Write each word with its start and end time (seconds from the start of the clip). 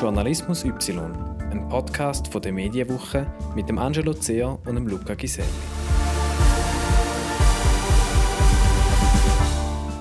Journalismus 0.00 0.64
Y, 0.64 1.12
ein 1.50 1.68
Podcast 1.68 2.28
von 2.28 2.40
der 2.40 2.52
Medienwoche 2.52 3.26
mit 3.56 3.68
dem 3.68 3.78
Angelo 3.78 4.14
Zeher 4.14 4.56
und 4.64 4.76
dem 4.76 4.86
Luca 4.86 5.14
Giselle. 5.14 5.48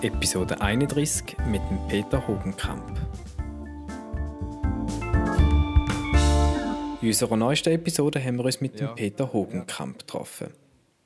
Episode 0.04 0.62
31 0.62 1.38
mit 1.50 1.64
dem 1.72 1.80
Peter 1.88 2.28
Hogenkamp. 2.28 2.96
In 7.02 7.08
unserer 7.08 7.36
neuesten 7.36 7.74
Episode 7.74 8.24
haben 8.24 8.38
wir 8.38 8.46
uns 8.46 8.62
mit 8.62 8.80
dem 8.80 8.94
Peter 8.94 9.34
Hogenkamp 9.34 9.98
getroffen. 9.98 10.54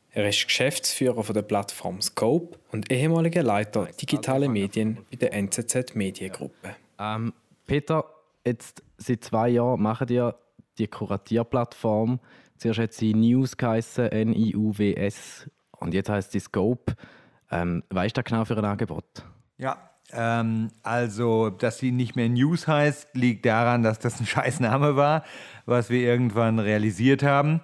Er 0.10 0.28
ist 0.28 0.46
Geschäftsführer 0.46 1.24
von 1.24 1.34
der 1.34 1.44
Plattform 1.44 2.02
Scope 2.02 2.60
und 2.74 2.92
ehemaliger 2.92 3.42
Leiter 3.42 3.88
digitale 4.02 4.50
Medien 4.50 4.98
bei 5.10 5.16
der 5.16 5.32
NZZ 5.32 5.96
Mediengruppe. 5.96 6.76
Ähm, 7.00 7.32
Peter, 7.66 8.04
jetzt 8.46 8.84
seit 8.98 9.24
zwei 9.24 9.50
Jahren 9.50 9.82
machen 9.82 10.08
ihr 10.10 10.36
die 10.78 10.88
Kuratierplattform. 10.88 12.20
Zuerst 12.58 12.80
hat 12.80 12.94
sie 12.94 13.14
News 13.14 13.58
geheißen, 13.58 14.06
N-I-U-W-S. 14.08 15.50
Und 15.80 15.94
jetzt 15.94 16.10
heißt 16.10 16.32
sie 16.32 16.40
Scope. 16.40 16.94
Ähm, 17.50 17.84
ist 17.90 18.18
das 18.18 18.26
genau 18.26 18.46
für 18.46 18.58
ein 18.58 18.66
Angebot? 18.66 19.26
Ja, 19.58 19.92
ähm, 20.14 20.70
also, 20.84 21.50
dass 21.50 21.80
sie 21.80 21.92
nicht 21.92 22.16
mehr 22.16 22.30
News 22.30 22.68
heißt, 22.68 23.16
liegt 23.16 23.46
daran, 23.46 23.84
dass 23.84 24.00
das 24.00 24.20
ein 24.20 24.26
Scheißname 24.28 24.96
war, 24.96 25.24
was 25.66 25.90
wir 25.90 26.02
irgendwann 26.02 26.60
realisiert 26.60 27.24
haben. 27.24 27.62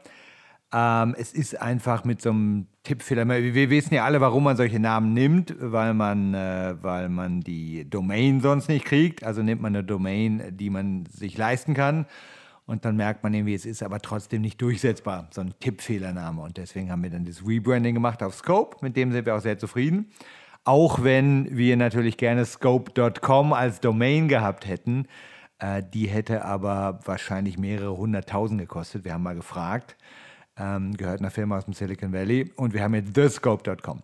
Ähm, 0.73 1.15
es 1.17 1.31
ist 1.33 1.61
einfach 1.61 2.03
mit 2.03 2.21
so 2.21 2.31
einem 2.31 2.67
Tippfehler. 2.83 3.27
Wir 3.27 3.69
wissen 3.69 3.93
ja 3.93 4.03
alle, 4.03 4.19
warum 4.19 4.43
man 4.43 4.57
solche 4.57 4.79
Namen 4.79 5.13
nimmt, 5.13 5.55
weil 5.59 5.93
man, 5.93 6.33
äh, 6.33 6.75
weil 6.81 7.07
man 7.09 7.41
die 7.41 7.89
Domain 7.89 8.41
sonst 8.41 8.67
nicht 8.67 8.85
kriegt. 8.85 9.23
Also 9.23 9.43
nimmt 9.43 9.61
man 9.61 9.75
eine 9.75 9.85
Domain, 9.85 10.57
die 10.57 10.69
man 10.69 11.05
sich 11.05 11.37
leisten 11.37 11.73
kann. 11.73 12.05
Und 12.65 12.83
dann 12.83 12.97
merkt 12.97 13.23
man 13.23 13.33
irgendwie, 13.33 13.53
es 13.53 13.65
ist 13.65 13.81
aber 13.81 14.01
trotzdem 14.01 14.41
nicht 14.41 14.61
durchsetzbar, 14.61 15.29
so 15.31 15.39
ein 15.39 15.53
Tippfehlername. 15.61 16.41
Und 16.41 16.57
deswegen 16.57 16.91
haben 16.91 17.01
wir 17.01 17.09
dann 17.09 17.23
das 17.23 17.47
Rebranding 17.47 17.93
gemacht 17.93 18.21
auf 18.21 18.35
Scope, 18.35 18.77
mit 18.81 18.97
dem 18.97 19.13
sind 19.13 19.25
wir 19.25 19.37
auch 19.37 19.41
sehr 19.41 19.57
zufrieden. 19.57 20.11
Auch 20.65 21.01
wenn 21.01 21.55
wir 21.55 21.77
natürlich 21.77 22.17
gerne 22.17 22.43
scope.com 22.43 23.53
als 23.53 23.79
Domain 23.79 24.27
gehabt 24.27 24.67
hätten. 24.67 25.07
Äh, 25.59 25.81
die 25.93 26.07
hätte 26.07 26.43
aber 26.43 26.99
wahrscheinlich 27.05 27.57
mehrere 27.57 27.95
hunderttausend 27.95 28.59
gekostet. 28.59 29.05
Wir 29.05 29.13
haben 29.13 29.23
mal 29.23 29.35
gefragt 29.35 29.95
ähm, 30.59 30.95
gehört 30.95 31.19
einer 31.19 31.31
Firma 31.31 31.57
aus 31.57 31.65
dem 31.65 31.73
Silicon 31.73 32.13
Valley 32.13 32.51
und 32.55 32.73
wir 32.73 32.83
haben 32.83 32.95
jetzt 32.95 33.13
thescope.com. 33.13 34.01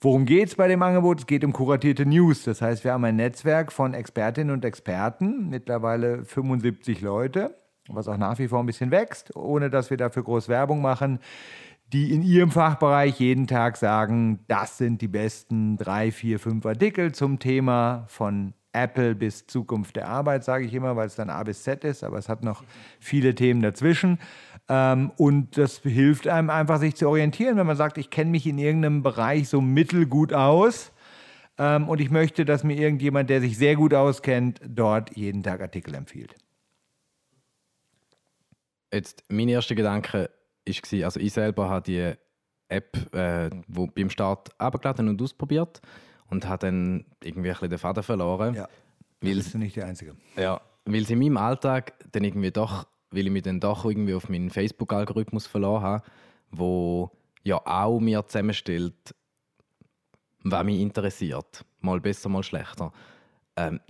Worum 0.00 0.26
geht 0.26 0.48
es 0.48 0.54
bei 0.54 0.68
dem 0.68 0.82
Angebot? 0.82 1.20
Es 1.20 1.26
geht 1.26 1.42
um 1.42 1.52
kuratierte 1.52 2.04
News. 2.04 2.44
Das 2.44 2.60
heißt, 2.60 2.84
wir 2.84 2.92
haben 2.92 3.04
ein 3.04 3.16
Netzwerk 3.16 3.72
von 3.72 3.94
Expertinnen 3.94 4.52
und 4.52 4.64
Experten, 4.64 5.48
mittlerweile 5.48 6.24
75 6.24 7.00
Leute, 7.00 7.56
was 7.88 8.06
auch 8.06 8.18
nach 8.18 8.38
wie 8.38 8.48
vor 8.48 8.60
ein 8.60 8.66
bisschen 8.66 8.90
wächst, 8.90 9.34
ohne 9.34 9.70
dass 9.70 9.88
wir 9.90 9.96
dafür 9.96 10.22
groß 10.22 10.48
Werbung 10.48 10.82
machen, 10.82 11.18
die 11.92 12.12
in 12.12 12.22
ihrem 12.22 12.50
Fachbereich 12.50 13.18
jeden 13.20 13.46
Tag 13.46 13.76
sagen, 13.76 14.40
das 14.48 14.76
sind 14.76 15.00
die 15.00 15.08
besten 15.08 15.78
drei, 15.78 16.10
vier, 16.10 16.38
fünf 16.38 16.66
Artikel 16.66 17.12
zum 17.12 17.38
Thema 17.38 18.04
von 18.08 18.52
Apple 18.72 19.14
bis 19.14 19.46
Zukunft 19.46 19.96
der 19.96 20.08
Arbeit, 20.08 20.44
sage 20.44 20.66
ich 20.66 20.74
immer, 20.74 20.96
weil 20.96 21.06
es 21.06 21.14
dann 21.14 21.30
A 21.30 21.42
bis 21.42 21.62
Z 21.62 21.84
ist, 21.84 22.04
aber 22.04 22.18
es 22.18 22.28
hat 22.28 22.44
noch 22.44 22.62
viele 23.00 23.34
Themen 23.34 23.62
dazwischen. 23.62 24.18
Ähm, 24.68 25.12
und 25.16 25.56
das 25.56 25.78
hilft 25.78 26.26
einem 26.26 26.50
einfach, 26.50 26.80
sich 26.80 26.96
zu 26.96 27.08
orientieren, 27.08 27.56
wenn 27.56 27.66
man 27.66 27.76
sagt, 27.76 27.98
ich 27.98 28.10
kenne 28.10 28.30
mich 28.30 28.46
in 28.46 28.58
irgendeinem 28.58 29.02
Bereich 29.02 29.48
so 29.48 29.60
mittelgut 29.60 30.32
aus 30.32 30.92
ähm, 31.58 31.88
und 31.88 32.00
ich 32.00 32.10
möchte, 32.10 32.44
dass 32.44 32.64
mir 32.64 32.76
irgendjemand, 32.76 33.30
der 33.30 33.40
sich 33.40 33.56
sehr 33.56 33.76
gut 33.76 33.94
auskennt, 33.94 34.60
dort 34.66 35.16
jeden 35.16 35.42
Tag 35.42 35.60
Artikel 35.60 35.94
empfiehlt. 35.94 36.34
Jetzt, 38.92 39.24
mein 39.28 39.48
erster 39.48 39.74
Gedanke 39.74 40.30
war, 40.66 41.04
also 41.04 41.20
ich 41.20 41.32
selber 41.32 41.68
habe 41.68 41.82
die 41.82 42.14
App 42.68 43.14
äh, 43.14 43.50
wo 43.68 43.86
beim 43.86 44.10
Start 44.10 44.50
abgeladen 44.58 45.08
und 45.08 45.22
ausprobiert 45.22 45.80
und 46.28 46.48
habe 46.48 46.66
dann 46.66 47.04
irgendwie 47.22 47.50
ein 47.50 47.54
bisschen 47.54 47.70
den 47.70 47.78
Faden 47.78 48.02
verloren. 48.02 48.54
Ja, 48.54 48.68
weil, 49.20 49.36
bist 49.36 49.54
du 49.54 49.58
nicht 49.58 49.76
der 49.76 49.86
Einzige. 49.86 50.16
Ja, 50.36 50.60
weil 50.84 51.02
es 51.02 51.10
in 51.10 51.18
meinem 51.20 51.36
Alltag 51.36 51.94
dann 52.10 52.24
irgendwie 52.24 52.50
doch 52.50 52.86
weil 53.10 53.26
ich 53.26 53.30
mich 53.30 53.42
dann 53.42 53.60
doch 53.60 53.84
irgendwie 53.84 54.14
auf 54.14 54.28
meinen 54.28 54.50
Facebook-Algorithmus 54.50 55.46
verloren 55.46 55.82
habe, 55.82 56.04
wo 56.50 57.10
ja 57.44 57.60
auch 57.64 58.00
mir 58.00 58.26
zusammenstellt, 58.26 59.14
was 60.42 60.64
mich 60.64 60.80
interessiert. 60.80 61.64
Mal 61.80 62.00
besser, 62.00 62.28
mal 62.28 62.42
schlechter. 62.42 62.92
Ähm, 63.56 63.80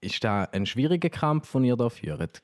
ist 0.00 0.22
da 0.24 0.44
ein 0.44 0.66
schwieriger 0.66 1.10
Kampf, 1.10 1.52
den 1.52 1.64
ihr 1.64 1.76
da 1.76 1.88
führt? 1.88 2.42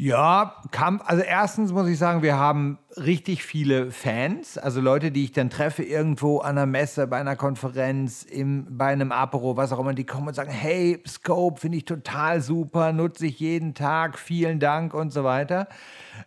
Ja, 0.00 0.54
Kampf. 0.70 1.02
Also 1.06 1.24
erstens 1.24 1.72
muss 1.72 1.88
ich 1.88 1.98
sagen, 1.98 2.22
wir 2.22 2.36
haben 2.36 2.78
richtig 2.96 3.42
viele 3.42 3.90
Fans, 3.90 4.56
also 4.56 4.80
Leute, 4.80 5.10
die 5.10 5.24
ich 5.24 5.32
dann 5.32 5.50
treffe 5.50 5.82
irgendwo 5.82 6.38
an 6.38 6.56
einer 6.56 6.66
Messe, 6.66 7.08
bei 7.08 7.18
einer 7.18 7.34
Konferenz, 7.34 8.22
im, 8.22 8.78
bei 8.78 8.92
einem 8.92 9.10
Apero, 9.10 9.56
was 9.56 9.72
auch 9.72 9.80
immer, 9.80 9.94
die 9.94 10.06
kommen 10.06 10.28
und 10.28 10.34
sagen, 10.34 10.52
hey, 10.52 11.02
Scope 11.04 11.60
finde 11.60 11.78
ich 11.78 11.84
total 11.84 12.40
super, 12.42 12.92
nutze 12.92 13.26
ich 13.26 13.40
jeden 13.40 13.74
Tag, 13.74 14.20
vielen 14.20 14.60
Dank 14.60 14.94
und 14.94 15.12
so 15.12 15.24
weiter. 15.24 15.66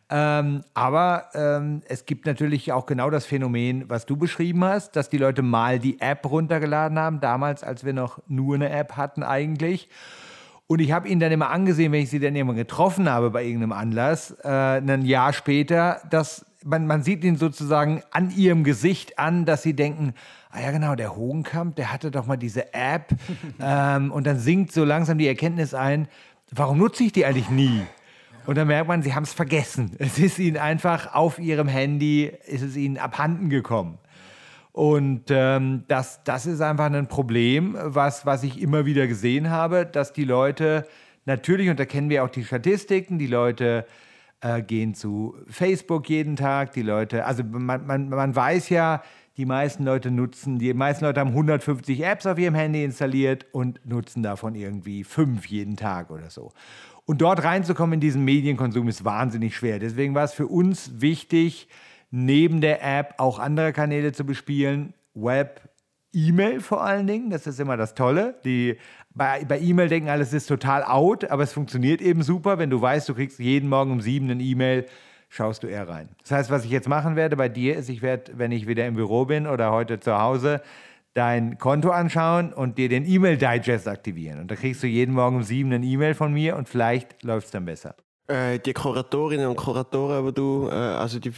Ähm, 0.09 0.66
aber 0.74 1.28
ähm, 1.34 1.82
es 1.88 2.06
gibt 2.06 2.26
natürlich 2.26 2.74
auch 2.74 2.86
genau 2.86 3.09
das 3.09 3.26
Phänomen, 3.26 3.90
was 3.90 4.06
du 4.06 4.18
beschrieben 4.18 4.66
hast, 4.66 4.98
dass 4.98 5.08
die 5.08 5.18
Leute 5.18 5.44
mal 5.44 5.80
die 5.80 6.02
App 6.02 6.30
runtergeladen 6.30 7.00
haben, 7.00 7.22
damals, 7.22 7.64
als 7.64 7.86
wir 7.86 7.94
noch 7.94 8.20
nur 8.28 8.56
eine 8.56 8.70
App 8.70 8.98
hatten 8.98 9.24
eigentlich 9.24 9.88
und 10.72 10.80
ich 10.80 10.94
habe 10.94 11.09
ihn 11.09 11.20
dann 11.20 11.34
immer 11.34 11.50
angesehen, 11.50 11.92
wenn 11.92 12.02
ich 12.02 12.09
sie 12.09 12.22
dann 12.22 12.34
immer 12.34 12.54
getroffen 12.54 13.09
habe 13.09 13.30
bei 13.30 13.44
irgendeinem 13.44 13.74
Anlass, 13.74 14.32
äh, 14.42 14.48
ein 14.48 15.04
Jahr 15.04 15.34
später, 15.34 16.00
dass 16.09 16.46
man, 16.64 16.88
man 16.88 17.04
sieht 17.04 17.26
ihn 17.26 17.36
sozusagen 17.36 18.04
an 18.12 18.32
ihrem 18.32 18.64
Gesicht 18.64 19.20
an, 19.20 19.46
dass 19.46 19.64
sie 19.64 19.74
denken, 19.74 20.14
ah 20.50 20.62
ja 20.62 20.72
genau, 20.72 20.96
der 20.96 21.14
Hogenkamp, 21.14 21.76
der 21.76 21.92
hatte 21.92 22.09
doch 22.09 22.26
mal 22.26 22.38
diese 22.38 22.74
App 22.74 23.09
ähm, 23.59 24.14
und 24.14 24.26
dann 24.26 24.40
sinkt 24.40 24.72
so 24.72 24.86
langsam 24.86 25.18
die 25.18 25.28
Erkenntnis 25.28 25.74
ein, 25.74 26.08
warum 26.52 26.78
nutze 26.78 27.03
ich 27.03 27.12
die 27.12 27.26
eigentlich 27.26 27.50
nie? 27.50 27.82
Und 28.46 28.58
dann 28.58 28.68
merkt 28.68 28.88
man, 28.88 29.03
sie 29.03 29.14
haben 29.14 29.24
es 29.24 29.34
vergessen. 29.34 29.92
Es 30.00 30.18
ist 30.20 30.40
ihnen 30.40 30.56
einfach 30.56 31.14
auf 31.14 31.38
ihrem 31.38 31.68
Handy, 31.68 32.32
ist 32.48 32.62
es 32.62 32.78
ihnen 32.78 32.98
abhanden 32.98 33.50
gekommen. 33.50 33.98
Und 34.74 35.26
ähm, 35.30 35.84
das, 35.88 36.24
das 36.24 36.46
ist 36.46 36.62
einfach 36.62 36.92
ein 36.92 37.08
Problem, 37.08 37.78
was, 37.80 38.26
was 38.26 38.44
ich 38.44 38.62
immer 38.62 38.86
wieder 38.86 39.08
gesehen 39.08 39.50
habe, 39.50 39.86
dass 39.86 40.14
die 40.14 40.24
Leute 40.24 40.88
natürlich, 41.26 41.70
und 41.70 41.80
da 41.80 41.86
kennen 41.86 42.09
wir 42.09 42.24
auch 42.24 42.30
die 42.30 42.46
Statistiken, 42.46 43.20
die 43.20 43.28
Leute 43.28 43.86
äh, 44.40 44.62
gehen 44.62 44.94
zu 44.94 45.36
Facebook 45.48 46.09
jeden 46.09 46.36
Tag, 46.36 46.72
die 46.72 46.84
Leute, 46.84 47.26
also 47.26 47.44
man, 47.44 47.86
man, 47.86 48.09
man 48.09 48.36
weiß 48.36 48.70
ja, 48.70 49.04
die 49.38 49.46
meisten 49.46 49.84
Leute 49.84 50.12
nutzen, 50.12 50.59
die 50.59 50.74
meisten 50.74 51.06
Leute 51.06 51.20
haben 51.20 51.30
150 51.30 52.03
Apps 52.03 52.26
auf 52.26 52.38
ihrem 52.38 52.56
Handy 52.56 52.84
installiert 52.84 53.46
und 53.52 53.80
nutzen 53.86 54.24
davon 54.24 54.56
irgendwie 54.56 55.03
fünf 55.03 55.46
jeden 55.46 55.78
Tag 55.78 56.12
oder 56.12 56.30
so. 56.30 56.52
Und 57.06 57.22
dort 57.22 57.44
reinzukommen 57.44 57.96
in 57.96 58.00
diesen 58.00 58.24
Medienkonsum 58.24 58.88
ist 58.88 59.03
wahnsinnig 59.03 59.56
schwer. 59.56 59.80
Deswegen 59.80 60.16
war 60.16 60.24
es 60.24 60.34
für 60.34 60.48
uns 60.48 61.02
wichtig, 61.02 61.68
neben 62.11 62.61
der 62.61 62.83
App 62.83 63.16
auch 63.17 63.39
andere 63.39 63.73
Kanäle 63.73 64.11
zu 64.11 64.25
bespielen. 64.25 64.94
Web, 65.13 65.61
E-Mail 66.13 66.59
vor 66.59 66.83
allen 66.83 67.07
Dingen, 67.07 67.29
das 67.29 67.47
ist 67.47 67.59
immer 67.59 67.77
das 67.77 67.95
Tolle. 67.95 68.35
Die, 68.44 68.77
bei, 69.13 69.44
E-Mail 69.59 69.88
denken 69.88 70.09
alles 70.09 70.33
ist 70.33 70.47
total 70.47 70.83
out, 70.83 71.25
aber 71.25 71.44
es 71.44 71.53
funktioniert 71.53 72.01
eben 72.01 72.22
super. 72.22 72.57
Wenn 72.57 72.69
du 72.69 72.81
weißt, 72.81 73.07
du 73.09 73.16
kriegst 73.16 73.39
jeden 73.39 73.69
Morgen 73.69 73.91
um 73.91 74.01
sieben 74.01 74.29
eine 74.29 74.44
E-Mail, 74.44 74.85
schaust 75.29 75.63
du 75.63 75.67
eher 75.67 75.88
rein. 75.88 76.09
Das 76.22 76.31
heißt, 76.31 76.49
was 76.51 76.66
ich 76.66 76.72
jetzt 76.72 76.89
machen 76.89 77.16
werde 77.16 77.38
bei 77.38 77.49
dir 77.49 77.77
ist, 77.77 77.89
ich 77.89 78.01
werde, 78.01 78.33
wenn 78.35 78.51
ich 78.51 78.67
wieder 78.67 78.85
im 78.85 78.95
Büro 78.95 79.25
bin 79.25 79.47
oder 79.47 79.72
heute 79.72 79.99
zu 79.99 80.19
Hause, 80.19 80.61
dein 81.13 81.57
Konto 81.57 81.89
anschauen 81.89 82.53
und 82.53 82.78
dir 82.78 82.89
den 82.89 83.05
E-Mail-Digest 83.05 83.88
aktivieren. 83.88 84.39
Und 84.39 84.51
da 84.51 84.55
kriegst 84.55 84.83
du 84.83 84.88
jeden 84.88 85.13
Morgen 85.13 85.38
um 85.38 85.43
sieben 85.43 85.72
eine 85.72 85.85
E-Mail 85.85 86.13
von 86.13 86.33
mir 86.33 86.55
und 86.57 86.69
vielleicht 86.69 87.23
läuft 87.23 87.47
es 87.47 87.52
dann 87.52 87.66
besser. 87.66 87.96
Äh, 88.28 88.59
die 88.59 88.73
Kuratorinnen 88.73 89.47
und 89.47 89.57
Kuratoren, 89.57 90.25
die 90.25 90.34
du, 90.34 90.69
äh, 90.69 90.73
also 90.73 91.19
die 91.19 91.34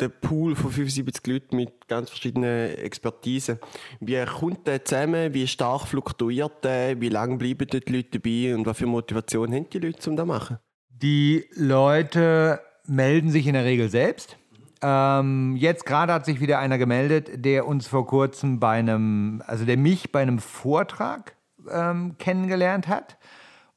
der 0.00 0.08
Pool 0.08 0.56
von 0.56 0.70
75 0.70 1.26
Leuten 1.26 1.56
mit 1.56 1.88
ganz 1.88 2.10
verschiedenen 2.10 2.76
Expertisen. 2.76 3.58
Wie 4.00 4.24
kommt 4.24 4.66
der 4.66 4.84
zusammen? 4.84 5.34
Wie 5.34 5.46
stark 5.46 5.86
fluktuiert 5.86 6.64
der? 6.64 7.00
Wie 7.00 7.08
lange 7.08 7.36
bleiben 7.36 7.66
dort 7.70 7.88
die 7.88 7.96
Leute 7.96 8.18
dabei? 8.18 8.54
Und 8.54 8.66
was 8.66 8.78
für 8.78 8.86
Motivation 8.86 9.52
haben 9.52 9.68
die 9.70 9.78
Leute, 9.78 10.10
um 10.10 10.16
das 10.16 10.24
zu 10.24 10.26
machen? 10.26 10.58
Die 10.88 11.44
Leute 11.54 12.60
melden 12.86 13.30
sich 13.30 13.46
in 13.46 13.54
der 13.54 13.64
Regel 13.64 13.88
selbst. 13.88 14.36
Ähm, 14.82 15.56
jetzt 15.56 15.86
gerade 15.86 16.12
hat 16.12 16.24
sich 16.24 16.40
wieder 16.40 16.58
einer 16.58 16.76
gemeldet, 16.76 17.44
der 17.44 17.66
uns 17.66 17.86
vor 17.86 18.06
kurzem 18.06 18.58
bei 18.58 18.78
einem, 18.78 19.42
also 19.46 19.64
der 19.64 19.76
mich 19.76 20.10
bei 20.10 20.22
einem 20.22 20.40
Vortrag 20.40 21.36
ähm, 21.70 22.16
kennengelernt 22.18 22.88
hat. 22.88 23.16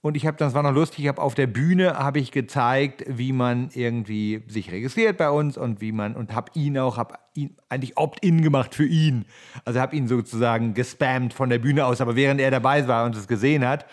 Und 0.05 0.15
ich 0.15 0.27
habe, 0.27 0.37
das 0.37 0.53
war 0.53 0.61
noch 0.61 0.71
lustig, 0.71 0.99
ich 0.99 1.07
habe 1.07 1.19
auf 1.19 1.33
der 1.33 1.47
Bühne 1.47 1.97
habe 1.97 2.19
ich 2.19 2.31
gezeigt, 2.31 3.03
wie 3.07 3.33
man 3.33 3.69
irgendwie 3.73 4.43
sich 4.45 4.71
registriert 4.71 5.17
bei 5.17 5.31
uns 5.31 5.57
und 5.57 5.81
wie 5.81 5.91
man 5.91 6.15
und 6.15 6.35
habe 6.35 6.51
ihn 6.53 6.77
auch, 6.77 6.97
habe 6.97 7.15
ihn 7.33 7.57
eigentlich 7.69 7.97
opt-in 7.97 8.43
gemacht 8.43 8.75
für 8.75 8.85
ihn. 8.85 9.25
Also 9.63 9.79
habe 9.79 9.95
ihn 9.95 10.07
sozusagen 10.07 10.75
gespammt 10.75 11.33
von 11.33 11.49
der 11.49 11.57
Bühne 11.57 11.87
aus, 11.87 12.01
aber 12.01 12.15
während 12.15 12.39
er 12.39 12.51
dabei 12.51 12.87
war 12.87 13.07
und 13.07 13.15
es 13.15 13.27
gesehen 13.27 13.67
hat. 13.67 13.87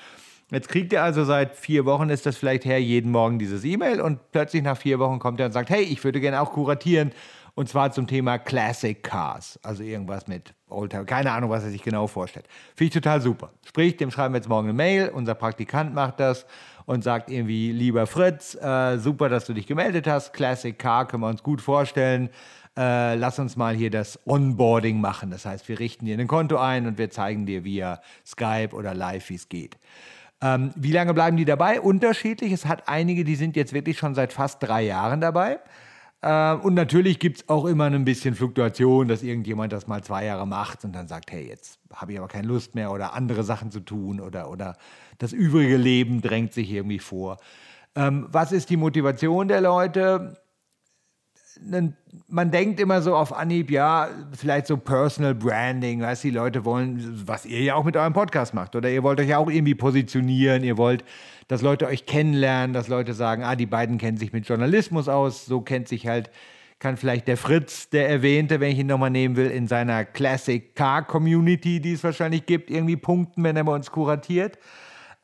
Jetzt 0.50 0.68
kriegt 0.68 0.92
er 0.92 1.02
also 1.02 1.24
seit 1.24 1.56
vier 1.56 1.86
Wochen, 1.86 2.10
ist 2.10 2.26
das 2.26 2.36
vielleicht 2.36 2.66
her, 2.66 2.78
jeden 2.78 3.10
Morgen 3.10 3.38
dieses 3.38 3.64
E-Mail 3.64 4.02
und 4.02 4.18
plötzlich 4.32 4.62
nach 4.62 4.76
vier 4.76 4.98
Wochen 4.98 5.18
kommt 5.18 5.40
er 5.40 5.46
und 5.46 5.52
sagt, 5.52 5.70
hey, 5.70 5.82
ich 5.82 6.04
würde 6.04 6.20
gerne 6.20 6.42
auch 6.42 6.52
kuratieren 6.52 7.12
und 7.54 7.68
zwar 7.68 7.92
zum 7.92 8.06
Thema 8.06 8.38
Classic 8.38 9.02
Cars, 9.02 9.58
also 9.62 9.82
irgendwas 9.82 10.26
mit 10.26 10.54
Oldtimer, 10.68 11.04
keine 11.04 11.32
Ahnung, 11.32 11.50
was 11.50 11.64
er 11.64 11.70
sich 11.70 11.82
genau 11.82 12.06
vorstellt. 12.06 12.46
Finde 12.74 12.88
ich 12.88 12.94
total 12.94 13.20
super. 13.20 13.50
Sprich, 13.66 13.96
dem 13.96 14.10
schreiben 14.10 14.34
wir 14.34 14.38
jetzt 14.38 14.48
morgen 14.48 14.68
eine 14.68 14.72
Mail, 14.72 15.10
unser 15.10 15.34
Praktikant 15.34 15.94
macht 15.94 16.18
das 16.20 16.46
und 16.86 17.04
sagt 17.04 17.30
irgendwie, 17.30 17.72
lieber 17.72 18.06
Fritz, 18.06 18.54
äh, 18.54 18.98
super, 18.98 19.28
dass 19.28 19.44
du 19.44 19.52
dich 19.52 19.66
gemeldet 19.66 20.06
hast, 20.06 20.32
Classic 20.32 20.78
Car 20.78 21.06
können 21.06 21.22
wir 21.22 21.28
uns 21.28 21.42
gut 21.42 21.60
vorstellen. 21.60 22.30
Äh, 22.74 23.16
lass 23.16 23.38
uns 23.38 23.56
mal 23.56 23.74
hier 23.74 23.90
das 23.90 24.18
Onboarding 24.26 24.98
machen. 24.98 25.30
Das 25.30 25.44
heißt, 25.44 25.68
wir 25.68 25.78
richten 25.78 26.06
dir 26.06 26.18
ein 26.18 26.26
Konto 26.26 26.56
ein 26.56 26.86
und 26.86 26.96
wir 26.96 27.10
zeigen 27.10 27.44
dir 27.44 27.64
via 27.64 28.00
Skype 28.24 28.70
oder 28.72 28.94
live, 28.94 29.28
wie 29.28 29.34
es 29.34 29.50
geht. 29.50 29.76
Ähm, 30.40 30.72
wie 30.74 30.92
lange 30.92 31.12
bleiben 31.12 31.36
die 31.36 31.44
dabei? 31.44 31.82
Unterschiedlich. 31.82 32.50
Es 32.50 32.64
hat 32.64 32.88
einige, 32.88 33.24
die 33.24 33.36
sind 33.36 33.56
jetzt 33.56 33.74
wirklich 33.74 33.98
schon 33.98 34.14
seit 34.14 34.32
fast 34.32 34.62
drei 34.62 34.82
Jahren 34.82 35.20
dabei. 35.20 35.60
Ähm, 36.22 36.60
und 36.60 36.74
natürlich 36.74 37.18
gibt 37.18 37.38
es 37.38 37.48
auch 37.48 37.64
immer 37.64 37.86
ein 37.86 38.04
bisschen 38.04 38.34
Fluktuation, 38.34 39.08
dass 39.08 39.22
irgendjemand 39.22 39.72
das 39.72 39.86
mal 39.86 40.02
zwei 40.04 40.24
Jahre 40.24 40.46
macht 40.46 40.84
und 40.84 40.92
dann 40.94 41.08
sagt, 41.08 41.32
hey, 41.32 41.48
jetzt 41.48 41.80
habe 41.92 42.12
ich 42.12 42.18
aber 42.18 42.28
keine 42.28 42.46
Lust 42.46 42.74
mehr 42.74 42.92
oder 42.92 43.12
andere 43.14 43.42
Sachen 43.42 43.70
zu 43.70 43.80
tun 43.80 44.20
oder, 44.20 44.48
oder 44.50 44.76
das 45.18 45.32
übrige 45.32 45.76
Leben 45.76 46.22
drängt 46.22 46.52
sich 46.52 46.70
irgendwie 46.70 47.00
vor. 47.00 47.38
Ähm, 47.94 48.26
was 48.30 48.52
ist 48.52 48.70
die 48.70 48.76
Motivation 48.76 49.48
der 49.48 49.60
Leute? 49.60 50.41
Man 52.28 52.50
denkt 52.50 52.80
immer 52.80 53.02
so 53.02 53.14
auf 53.14 53.36
Anhieb, 53.36 53.70
ja, 53.70 54.08
vielleicht 54.32 54.66
so 54.66 54.76
Personal 54.76 55.34
Branding, 55.34 56.00
was 56.00 56.20
die 56.20 56.30
Leute 56.30 56.64
wollen, 56.64 57.22
was 57.26 57.46
ihr 57.46 57.60
ja 57.60 57.74
auch 57.74 57.84
mit 57.84 57.96
eurem 57.96 58.12
Podcast 58.12 58.54
macht. 58.54 58.76
Oder 58.76 58.90
ihr 58.90 59.02
wollt 59.02 59.20
euch 59.20 59.28
ja 59.28 59.38
auch 59.38 59.50
irgendwie 59.50 59.74
positionieren, 59.74 60.64
ihr 60.64 60.76
wollt, 60.78 61.04
dass 61.48 61.62
Leute 61.62 61.86
euch 61.86 62.06
kennenlernen, 62.06 62.72
dass 62.72 62.88
Leute 62.88 63.14
sagen, 63.14 63.44
ah, 63.44 63.56
die 63.56 63.66
beiden 63.66 63.98
kennen 63.98 64.16
sich 64.16 64.32
mit 64.32 64.46
Journalismus 64.46 65.08
aus, 65.08 65.46
so 65.46 65.60
kennt 65.60 65.88
sich 65.88 66.06
halt, 66.06 66.30
kann 66.78 66.96
vielleicht 66.96 67.28
der 67.28 67.36
Fritz, 67.36 67.90
der 67.90 68.08
erwähnte, 68.08 68.58
wenn 68.58 68.72
ich 68.72 68.78
ihn 68.78 68.86
nochmal 68.88 69.10
nehmen 69.10 69.36
will, 69.36 69.50
in 69.50 69.68
seiner 69.68 70.04
Classic 70.04 70.74
Car 70.74 71.06
Community, 71.06 71.80
die 71.80 71.92
es 71.92 72.02
wahrscheinlich 72.02 72.46
gibt, 72.46 72.70
irgendwie 72.70 72.96
punkten, 72.96 73.44
wenn 73.44 73.56
er 73.56 73.64
bei 73.64 73.74
uns 73.74 73.90
kuratiert. 73.90 74.58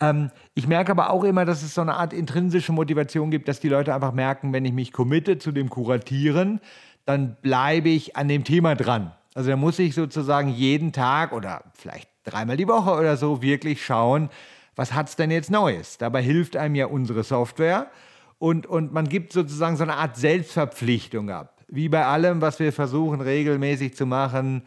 Ähm, 0.01 0.31
ich 0.55 0.67
merke 0.67 0.93
aber 0.93 1.11
auch 1.11 1.25
immer, 1.25 1.45
dass 1.45 1.63
es 1.63 1.75
so 1.75 1.81
eine 1.81 1.95
Art 1.95 2.13
intrinsische 2.13 2.73
Motivation 2.73 3.31
gibt, 3.31 3.49
dass 3.49 3.61
die 3.61 3.69
Leute 3.69 3.95
einfach 3.95 4.13
merken, 4.13 4.53
wenn 4.53 4.65
ich 4.65 4.73
mich 4.73 4.93
committe 4.93 5.39
zu 5.39 5.53
dem 5.53 5.71
Kuratieren, 5.71 6.61
dann 7.05 7.37
bleibe 7.41 7.89
ich 7.89 8.17
an 8.17 8.29
dem 8.29 8.45
Thema 8.45 8.75
dran. 8.75 9.13
Also 9.35 9.51
da 9.51 9.57
muss 9.57 9.79
ich 9.79 9.95
sozusagen 9.95 10.51
jeden 10.51 10.93
Tag 10.93 11.33
oder 11.33 11.63
vielleicht 11.75 12.09
dreimal 12.25 12.57
die 12.57 12.69
Woche 12.69 12.93
oder 12.93 13.17
so 13.17 13.43
wirklich 13.43 13.85
schauen, 13.85 14.31
was 14.77 14.93
hat 14.93 15.09
es 15.09 15.17
denn 15.17 15.31
jetzt 15.31 15.51
Neues? 15.51 15.99
Dabei 15.99 16.23
hilft 16.23 16.57
einem 16.57 16.75
ja 16.75 16.87
unsere 16.87 17.25
Software 17.25 17.91
und, 18.39 18.67
und 18.67 18.93
man 18.93 19.09
gibt 19.09 19.33
sozusagen 19.33 19.77
so 19.77 19.83
eine 19.83 19.95
Art 19.95 20.17
Selbstverpflichtung 20.17 21.31
ab. 21.31 21.65
Wie 21.69 21.89
bei 21.89 22.05
allem, 22.05 22.41
was 22.41 22.61
wir 22.61 22.73
versuchen 22.73 23.21
regelmäßig 23.21 23.97
zu 23.97 24.07
machen, 24.07 24.63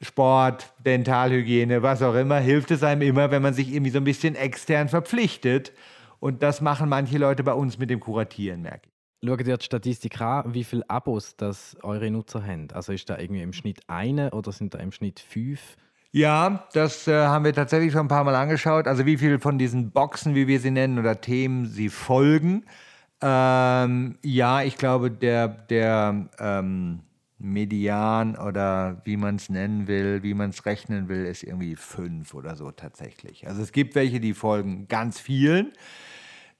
Sport, 0.00 0.72
Dentalhygiene, 0.84 1.82
was 1.82 2.02
auch 2.02 2.14
immer, 2.14 2.38
hilft 2.38 2.70
es 2.70 2.82
einem 2.82 3.02
immer, 3.02 3.30
wenn 3.30 3.42
man 3.42 3.54
sich 3.54 3.72
irgendwie 3.72 3.90
so 3.90 3.98
ein 3.98 4.04
bisschen 4.04 4.34
extern 4.34 4.88
verpflichtet. 4.88 5.72
Und 6.20 6.42
das 6.42 6.60
machen 6.60 6.88
manche 6.88 7.18
Leute 7.18 7.44
bei 7.44 7.52
uns 7.52 7.78
mit 7.78 7.90
dem 7.90 8.00
Kuratieren, 8.00 8.62
merke 8.62 8.88
ich. 8.88 9.28
Schaut 9.28 9.40
ihr 9.40 9.56
die 9.56 9.64
Statistik 9.64 10.20
an, 10.20 10.54
wie 10.54 10.62
viele 10.62 10.88
Abos 10.88 11.34
das 11.36 11.76
eure 11.82 12.10
Nutzer 12.10 12.44
haben? 12.44 12.68
Also 12.72 12.92
ist 12.92 13.10
da 13.10 13.18
irgendwie 13.18 13.42
im 13.42 13.52
Schnitt 13.52 13.80
eine 13.88 14.30
oder 14.30 14.52
sind 14.52 14.74
da 14.74 14.78
im 14.78 14.92
Schnitt 14.92 15.18
fünf? 15.18 15.76
Ja, 16.12 16.66
das 16.72 17.08
äh, 17.08 17.26
haben 17.26 17.44
wir 17.44 17.52
tatsächlich 17.52 17.92
schon 17.92 18.02
ein 18.02 18.08
paar 18.08 18.24
Mal 18.24 18.36
angeschaut. 18.36 18.86
Also 18.86 19.06
wie 19.06 19.18
viele 19.18 19.40
von 19.40 19.58
diesen 19.58 19.90
Boxen, 19.90 20.34
wie 20.34 20.46
wir 20.46 20.60
sie 20.60 20.70
nennen, 20.70 20.98
oder 20.98 21.20
Themen 21.20 21.66
sie 21.66 21.88
folgen. 21.88 22.64
Ähm, 23.20 24.16
ja, 24.22 24.62
ich 24.62 24.76
glaube, 24.76 25.10
der, 25.10 25.48
der 25.48 26.28
ähm, 26.38 27.00
Median 27.38 28.36
oder 28.36 29.00
wie 29.04 29.16
man 29.16 29.36
es 29.36 29.48
nennen 29.48 29.86
will, 29.86 30.22
wie 30.22 30.34
man 30.34 30.50
es 30.50 30.66
rechnen 30.66 31.08
will, 31.08 31.24
ist 31.24 31.44
irgendwie 31.44 31.76
fünf 31.76 32.34
oder 32.34 32.56
so 32.56 32.70
tatsächlich. 32.72 33.46
Also 33.46 33.62
es 33.62 33.72
gibt 33.72 33.94
welche, 33.94 34.18
die 34.20 34.34
folgen 34.34 34.88
ganz 34.88 35.20
vielen. 35.20 35.72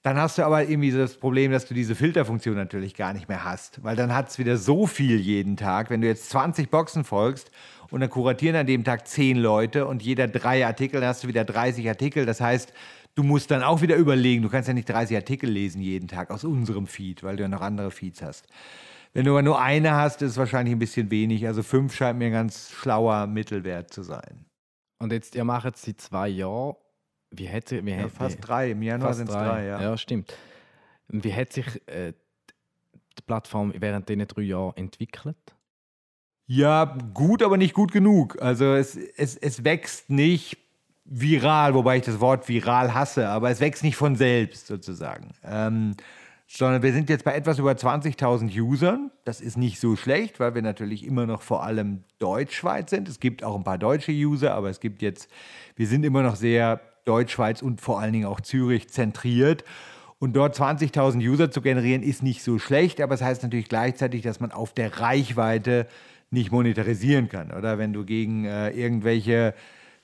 Dann 0.03 0.17
hast 0.17 0.39
du 0.39 0.45
aber 0.45 0.63
irgendwie 0.63 0.93
das 0.93 1.17
Problem, 1.17 1.51
dass 1.51 1.67
du 1.67 1.75
diese 1.75 1.97
Filterfunktion 1.97 2.55
natürlich 2.55 2.95
gar 2.95 3.13
nicht 3.13 3.29
mehr 3.29 3.45
hast, 3.45 3.83
weil 3.83 3.97
dann 3.97 4.15
hat 4.15 4.29
es 4.29 4.39
wieder 4.39 4.57
so 4.57 4.87
viel 4.87 5.19
jeden 5.19 5.57
Tag. 5.57 5.91
Wenn 5.91 6.01
du 6.01 6.07
jetzt 6.07 6.31
20 6.31 6.71
Boxen 6.71 7.03
folgst 7.03 7.51
und 7.91 8.01
dann 8.01 8.09
kuratieren 8.09 8.55
an 8.55 8.67
dem 8.67 8.85
Tag 8.85 9.09
10 9.09 9.37
Leute 9.37 9.87
und 9.87 10.03
jeder 10.03 10.29
drei 10.29 10.65
Artikel, 10.65 11.01
dann 11.01 11.09
hast 11.09 11.25
du 11.25 11.29
wieder 11.29 11.45
30 11.45 11.89
Artikel. 11.89 12.27
Das 12.27 12.41
heißt, 12.41 12.73
du 13.17 13.25
musst 13.25 13.51
dann 13.51 13.65
auch 13.65 13.83
wieder 13.83 13.97
überlegen, 13.97 14.43
du 14.43 14.49
kannst 14.49 14.69
ja 14.69 14.75
nicht 14.75 14.89
30 14.89 15.17
Artikel 15.17 15.51
lesen 15.51 15.83
jeden 15.83 16.07
Tag 16.07 16.31
aus 16.31 16.45
unserem 16.45 16.87
Feed, 16.87 17.25
weil 17.25 17.35
du 17.35 17.43
ja 17.43 17.49
noch 17.49 17.61
andere 17.61 17.91
Feeds 17.91 18.23
hast. 18.23 18.47
Wenn 19.19 19.25
du 19.25 19.33
aber 19.33 19.43
nur 19.43 19.61
eine 19.61 19.95
hast, 19.95 20.23
ist 20.23 20.31
es 20.31 20.37
wahrscheinlich 20.37 20.77
ein 20.77 20.79
bisschen 20.79 21.11
wenig. 21.11 21.45
Also 21.45 21.65
fünf 21.65 21.93
scheint 21.93 22.21
mir 22.21 22.27
ein 22.27 22.33
ganz 22.33 22.71
schlauer 22.71 23.27
Mittelwert 23.27 23.93
zu 23.93 24.05
sein. 24.05 24.45
Und 25.01 25.11
jetzt, 25.11 25.35
ihr 25.35 25.43
macht 25.43 25.77
seit 25.77 26.01
zwei 26.01 26.29
Jahren. 26.29 26.77
Wie 27.33 27.49
sich, 27.49 27.85
wie 27.85 27.91
ja, 27.91 28.09
fast 28.09 28.39
drei. 28.41 28.71
Im 28.71 28.81
Januar 28.81 29.15
sind 29.15 29.29
es 29.29 29.35
drei. 29.35 29.45
drei, 29.45 29.67
ja. 29.67 29.83
Ja, 29.83 29.97
stimmt. 29.97 30.37
Wie 31.09 31.35
hat 31.35 31.53
sich 31.53 31.67
äh, 31.89 32.13
die 33.19 33.23
Plattform 33.27 33.73
während 33.77 34.09
diesen 34.09 34.25
drei 34.29 34.43
Jahren 34.43 34.77
entwickelt? 34.77 35.37
Ja, 36.47 36.85
gut, 37.13 37.43
aber 37.43 37.57
nicht 37.57 37.75
gut 37.75 37.91
genug. 37.91 38.41
Also 38.41 38.67
es, 38.75 38.95
es, 38.95 39.37
es 39.37 39.65
wächst 39.65 40.11
nicht 40.11 40.59
viral, 41.05 41.75
wobei 41.75 41.97
ich 41.97 42.05
das 42.05 42.21
Wort 42.21 42.49
viral 42.49 42.95
hasse, 42.95 43.29
aber 43.29 43.51
es 43.51 43.59
wächst 43.59 43.83
nicht 43.83 43.97
von 43.97 44.15
selbst 44.15 44.69
sozusagen. 44.69 45.33
Ähm, 45.43 45.97
sondern 46.51 46.83
wir 46.83 46.95
sind 46.95 47.11
jetzt 47.11 47.25
bei 47.25 47.35
etwas 47.35 47.59
über 47.59 47.73
20.000 47.73 48.59
Usern. 48.59 49.11
Das 49.25 49.43
ist 49.43 49.59
nicht 49.59 49.79
so 49.79 49.97
schlecht, 49.97 50.41
weil 50.41 50.55
wir 50.55 50.63
natürlich 50.63 51.05
immer 51.05 51.27
noch 51.27 51.43
vor 51.43 51.63
allem 51.63 52.05
Deutschschweiz 52.19 52.89
sind. 52.89 53.07
Es 53.07 53.21
gibt 53.21 53.45
auch 53.45 53.55
ein 53.55 53.65
paar 53.65 53.77
deutsche 53.77 54.13
User, 54.13 54.55
aber 54.55 54.71
es 54.71 54.81
gibt 54.81 55.03
jetzt, 55.03 55.29
wir 55.77 55.87
sind 55.87 56.05
immer 56.05 56.23
noch 56.23 56.37
sehr 56.37 56.81
Deutschschweiz 57.05 57.61
und 57.61 57.83
vor 57.83 58.01
allen 58.01 58.15
Dingen 58.15 58.25
auch 58.25 58.41
Zürich 58.41 58.89
zentriert. 58.89 59.63
Und 60.19 60.35
dort 60.35 60.59
20.000 60.59 61.19
User 61.19 61.51
zu 61.51 61.61
generieren, 61.61 62.03
ist 62.03 62.23
nicht 62.23 62.43
so 62.43 62.59
schlecht, 62.59 63.03
aber 63.03 63.15
es 63.15 63.21
das 63.21 63.29
heißt 63.29 63.43
natürlich 63.43 63.69
gleichzeitig, 63.69 64.23
dass 64.23 64.41
man 64.41 64.51
auf 64.51 64.73
der 64.73 65.01
Reichweite 65.01 65.87
nicht 66.31 66.51
monetarisieren 66.51 67.29
kann. 67.29 67.53
Oder 67.53 67.79
wenn 67.79 67.93
du 67.93 68.05
gegen 68.05 68.47
äh, 68.47 68.71
irgendwelche 68.71 69.55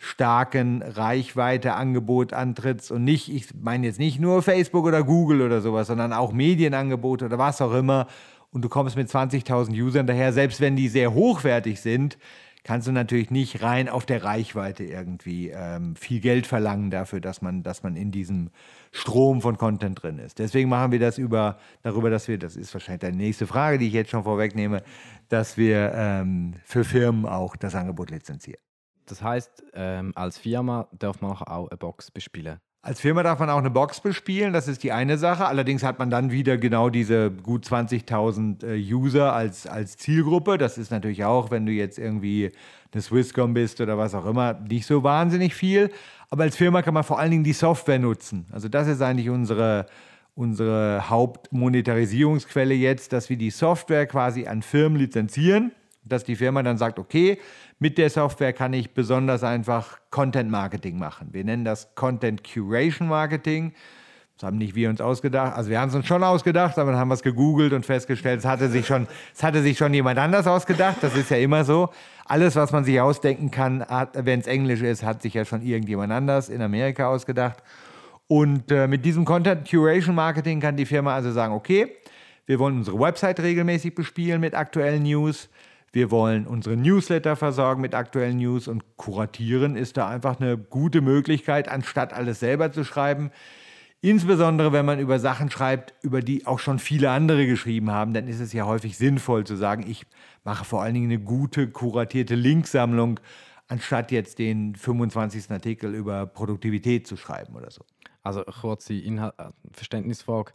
starken 0.05 0.83
Reichweite-Angebot 0.83 2.35
antrittst 2.35 2.93
und 2.93 3.05
nicht, 3.05 3.33
ich 3.33 3.49
meine 3.55 3.87
jetzt 3.87 3.99
nicht 3.99 4.21
nur 4.21 4.43
Facebook 4.43 4.85
oder 4.85 5.03
Google 5.03 5.41
oder 5.41 5.61
sowas, 5.63 5.87
sondern 5.87 6.13
auch 6.13 6.32
Medienangebote 6.32 7.25
oder 7.25 7.39
was 7.39 7.63
auch 7.63 7.73
immer 7.73 8.06
und 8.51 8.63
du 8.63 8.69
kommst 8.69 8.96
mit 8.96 9.08
20.000 9.08 9.73
Usern 9.82 10.06
daher, 10.06 10.32
selbst 10.32 10.61
wenn 10.61 10.77
die 10.77 10.89
sehr 10.89 11.15
hochwertig 11.15 11.81
sind, 11.81 12.19
kannst 12.65 12.87
du 12.87 12.93
natürlich 12.93 13.31
nicht 13.31 13.63
rein 13.63 13.89
auf 13.89 14.05
der 14.05 14.25
Reichweite 14.25 14.84
irgendwie 14.84 15.51
ähm, 15.51 15.96
viel 15.96 16.20
Geld 16.20 16.46
verlangen 16.46 16.91
dafür, 16.91 17.20
dass 17.20 17.41
man, 17.43 17.63
dass 17.63 17.82
man 17.82 17.96
in 17.96 18.11
diesem 18.11 18.51
Strom 18.93 19.41
von 19.41 19.56
Content 19.56 20.03
drin 20.03 20.19
ist. 20.19 20.39
Deswegen 20.39 20.69
machen 20.69 20.93
wir 20.93 20.99
das 20.99 21.19
über, 21.19 21.58
darüber, 21.82 22.11
dass 22.11 22.29
wir, 22.29 22.39
das 22.39 22.56
ist 22.56 22.73
wahrscheinlich 22.75 23.01
deine 23.01 23.17
nächste 23.17 23.46
Frage, 23.46 23.79
die 23.79 23.89
ich 23.89 23.94
jetzt 23.94 24.11
schon 24.11 24.25
vorwegnehme, 24.25 24.82
dass 25.31 25.56
wir 25.56 25.93
ähm, 25.94 26.55
für 26.65 26.84
Firmen 26.84 27.27
auch 27.27 27.56
das 27.56 27.75
Angebot 27.75 28.11
lizenzieren. 28.11 28.61
Das 29.06 29.23
heißt, 29.23 29.65
ähm, 29.75 30.13
als 30.15 30.39
Firma 30.39 30.89
darf 30.99 31.20
man 31.20 31.32
auch 31.32 31.69
eine 31.69 31.77
Box 31.77 32.11
bespielen. 32.11 32.58
Als 32.84 33.01
Firma 33.01 33.23
darf 33.23 33.39
man 33.39 33.49
auch 33.49 33.58
eine 33.58 33.70
Box 33.70 34.01
bespielen, 34.01 34.53
das 34.53 34.69
ist 34.69 34.82
die 34.82 34.93
eine 34.93 35.17
Sache. 35.17 35.46
Allerdings 35.46 35.82
hat 35.82 35.99
man 35.99 36.11
dann 36.11 36.31
wieder 36.31 36.58
genau 36.58 36.91
diese 36.91 37.31
gut 37.31 37.65
20.000 37.65 38.63
äh, 38.63 38.93
User 38.93 39.32
als, 39.32 39.67
als 39.67 39.96
Zielgruppe. 39.96 40.58
Das 40.58 40.77
ist 40.77 40.91
natürlich 40.91 41.25
auch, 41.25 41.51
wenn 41.51 41.65
du 41.65 41.73
jetzt 41.73 41.99
irgendwie 41.99 42.53
eine 42.93 43.01
Swisscom 43.01 43.55
bist 43.55 43.81
oder 43.81 43.96
was 43.96 44.15
auch 44.15 44.27
immer, 44.27 44.53
nicht 44.69 44.84
so 44.84 45.03
wahnsinnig 45.03 45.55
viel. 45.55 45.91
Aber 46.29 46.43
als 46.43 46.56
Firma 46.56 46.82
kann 46.82 46.93
man 46.93 47.05
vor 47.05 47.19
allen 47.19 47.31
Dingen 47.31 47.44
die 47.44 47.55
Software 47.55 47.99
nutzen. 47.99 48.44
Also 48.53 48.69
das 48.69 48.87
ist 48.87 49.01
eigentlich 49.01 49.31
unsere, 49.31 49.87
unsere 50.34 51.08
Hauptmonetarisierungsquelle 51.08 52.75
jetzt, 52.75 53.15
dass 53.15 53.31
wir 53.31 53.39
die 53.39 53.51
Software 53.51 54.06
quasi 54.06 54.46
an 54.46 54.61
Firmen 54.61 54.99
lizenzieren, 54.99 55.73
dass 56.05 56.25
die 56.25 56.37
Firma 56.37 56.63
dann 56.63 56.79
sagt, 56.79 56.99
okay, 56.99 57.39
mit 57.79 57.99
der 57.99 58.11
Software 58.11 58.53
kann 58.53 58.73
ich 58.73 58.93
besonders 58.93 59.43
einfach 59.43 59.99
Content 60.11 60.51
Marketing 60.51 60.99
machen. 60.99 61.29
Wir 61.32 61.44
nennen 61.44 61.65
das 61.65 61.94
Content 61.94 62.43
Curation 62.44 63.08
Marketing. 63.08 63.73
Das 64.37 64.49
haben 64.49 64.58
nicht 64.58 64.75
wir 64.75 64.91
uns 64.91 65.01
ausgedacht. 65.01 65.56
Also 65.56 65.70
wir 65.70 65.81
haben 65.81 65.91
es 65.91 65.94
uns 65.94 66.06
schon 66.06 66.25
ausgedacht, 66.25 66.77
aber 66.79 66.91
dann 66.91 67.01
haben 67.01 67.08
wir 67.08 67.15
es 67.15 67.23
gegoogelt 67.23 67.73
und 67.73 67.87
festgestellt, 67.87 68.41
es 68.41 68.44
hatte 68.44 68.69
sich 68.69 68.84
schon, 68.87 69.06
es 69.32 69.44
hatte 69.44 69.63
sich 69.63 69.79
schon 69.79 69.94
jemand 69.94 70.19
anders 70.19 70.46
ausgedacht. 70.46 70.96
Das 71.03 71.17
ist 71.17 71.31
ja 71.31 71.37
immer 71.37 71.65
so. 71.65 71.91
Alles, 72.27 72.56
was 72.56 72.73
man 72.73 72.84
sich 72.84 73.01
ausdenken 73.01 73.51
kann, 73.51 73.84
wenn 74.15 74.41
es 74.41 74.46
Englisch 74.46 74.82
ist, 74.82 75.05
hat 75.05 75.23
sich 75.23 75.34
ja 75.34 75.44
schon 75.44 75.63
irgendjemand 75.63 76.13
anders 76.13 76.49
in 76.49 76.63
Amerika 76.63 77.06
ausgedacht. 77.08 77.63
Und 78.27 78.73
äh, 78.73 78.89
mit 78.89 79.05
diesem 79.05 79.25
Content 79.25 79.69
Curation 79.69 80.15
Marketing 80.15 80.58
kann 80.58 80.77
die 80.77 80.87
Firma 80.87 81.15
also 81.15 81.31
sagen, 81.31 81.53
okay, 81.53 81.94
wir 82.46 82.58
wollen 82.58 82.79
unsere 82.79 82.99
Website 82.99 83.41
regelmäßig 83.41 83.94
bespielen 83.94 84.41
mit 84.41 84.55
aktuellen 84.55 85.05
News. 85.05 85.49
Wir 85.94 86.10
wollen 86.10 86.48
unsere 86.48 86.77
Newsletter 86.77 87.36
versorgen 87.36 87.81
mit 87.81 87.94
aktuellen 87.94 88.39
News 88.39 88.67
und 88.67 88.96
kuratieren 88.96 89.77
ist 89.77 89.96
da 89.96 90.08
einfach 90.08 90.41
eine 90.41 90.58
gute 90.58 91.01
Möglichkeit, 91.01 91.69
anstatt 91.69 92.13
alles 92.13 92.41
selber 92.41 92.72
zu 92.72 92.82
schreiben. 92.82 93.31
Insbesondere 94.01 94.72
wenn 94.72 94.84
man 94.84 94.98
über 94.98 95.20
Sachen 95.20 95.53
schreibt, 95.53 95.94
über 96.03 96.20
die 96.20 96.46
auch 96.46 96.58
schon 96.58 96.81
viele 96.81 97.13
andere 97.13 97.46
geschrieben 97.46 97.93
haben, 97.93 98.13
dann 98.13 98.27
ist 98.27 98.41
es 98.41 98.53
ja 98.53 98.67
häufig 98.67 98.98
sinnvoll 98.98 99.44
zu 99.46 99.55
sagen, 99.55 99.89
ich 99.89 100.05
mache 100.43 100.65
vor 100.65 100.82
allen 100.82 100.94
Dingen 100.94 101.13
eine 101.13 101.20
gute, 101.20 101.70
kuratierte 101.70 102.34
Linksammlung, 102.34 103.20
anstatt 103.69 104.10
jetzt 104.10 104.41
den 104.41 104.74
25. 104.74 105.48
Artikel 105.53 105.94
über 105.94 106.27
Produktivität 106.27 107.06
zu 107.06 107.17
schreiben 107.17 107.55
oder 107.55 107.70
so. 107.70 107.84
Also 108.24 108.43
kurze 108.43 108.94
Inhalt 108.94 109.34
äh, 109.39 109.51
Verständnisfrage. 109.70 110.55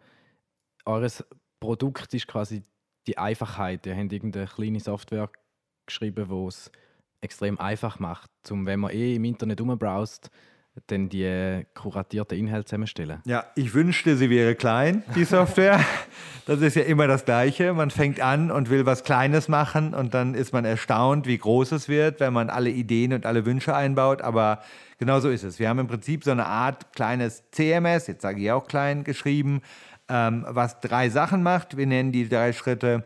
Eures 0.84 1.24
Produkt 1.62 2.14
ist 2.14 2.28
quasi 2.28 2.64
die 3.10 3.18
Einfachheit. 3.18 3.86
Ihr 3.88 3.98
habt 3.98 4.14
irgendeine 4.14 4.46
kleine 4.46 4.80
Software 4.80 5.30
geschrieben, 5.86 6.28
die 6.30 6.48
es 6.48 6.72
extrem 7.22 7.60
einfach 7.60 8.00
macht, 8.00 8.30
um, 8.52 8.66
wenn 8.66 8.80
man 8.80 8.92
eh 8.92 9.16
im 9.16 9.24
Internet 9.26 9.60
rumbrowst, 9.60 10.30
dann 10.88 11.10
die 11.10 11.66
kuratierten 11.74 12.38
Inhalte 12.38 12.66
zusammenstellen. 12.66 13.22
Ja, 13.26 13.46
ich 13.56 13.74
wünschte, 13.74 14.16
sie 14.16 14.30
wäre 14.30 14.56
klein, 14.56 15.04
die 15.16 15.26
Software. 15.26 15.84
das 16.46 16.62
ist 16.62 16.76
ja 16.76 16.84
immer 16.84 17.08
das 17.08 17.26
Gleiche. 17.26 17.74
Man 17.74 17.90
fängt 17.90 18.22
an 18.22 18.52
und 18.52 18.70
will 18.70 18.86
was 18.86 19.04
Kleines 19.04 19.50
machen 19.50 19.94
und 19.94 20.14
dann 20.14 20.36
ist 20.36 20.54
man 20.54 20.64
erstaunt, 20.64 21.28
wie 21.28 21.38
groß 21.38 21.74
es 21.74 21.90
wird, 21.90 22.20
wenn 22.20 22.32
man 22.32 22.50
alle 22.50 22.70
Ideen 22.70 23.12
und 23.12 23.26
alle 23.26 23.46
Wünsche 23.46 23.76
einbaut. 23.76 24.22
Aber 24.22 24.62
genau 25.00 25.20
so 25.20 25.30
ist 25.30 25.44
es. 25.44 25.60
Wir 25.60 25.68
haben 25.68 25.80
im 25.80 25.88
Prinzip 25.88 26.24
so 26.24 26.32
eine 26.32 26.46
Art 26.46 26.94
kleines 26.94 27.44
CMS, 27.52 28.08
jetzt 28.08 28.22
sage 28.22 28.40
ich 28.42 28.52
auch 28.52 28.68
klein, 28.68 29.04
geschrieben, 29.04 29.62
ähm, 30.10 30.46
was 30.48 30.80
drei 30.80 31.10
Sachen 31.10 31.44
macht. 31.44 31.78
Wir 31.78 31.88
nennen 31.88 32.12
die 32.12 32.28
drei 32.28 32.52
Schritte 32.54 33.06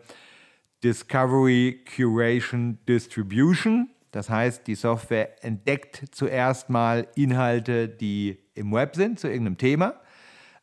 Discovery, 0.83 1.83
Curation, 1.95 2.79
Distribution. 2.87 3.89
Das 4.11 4.29
heißt, 4.29 4.67
die 4.67 4.75
Software 4.75 5.43
entdeckt 5.43 6.03
zuerst 6.11 6.69
mal 6.69 7.07
Inhalte, 7.15 7.87
die 7.87 8.37
im 8.53 8.71
Web 8.71 8.95
sind, 8.95 9.19
zu 9.19 9.27
irgendeinem 9.27 9.57
Thema. 9.57 9.95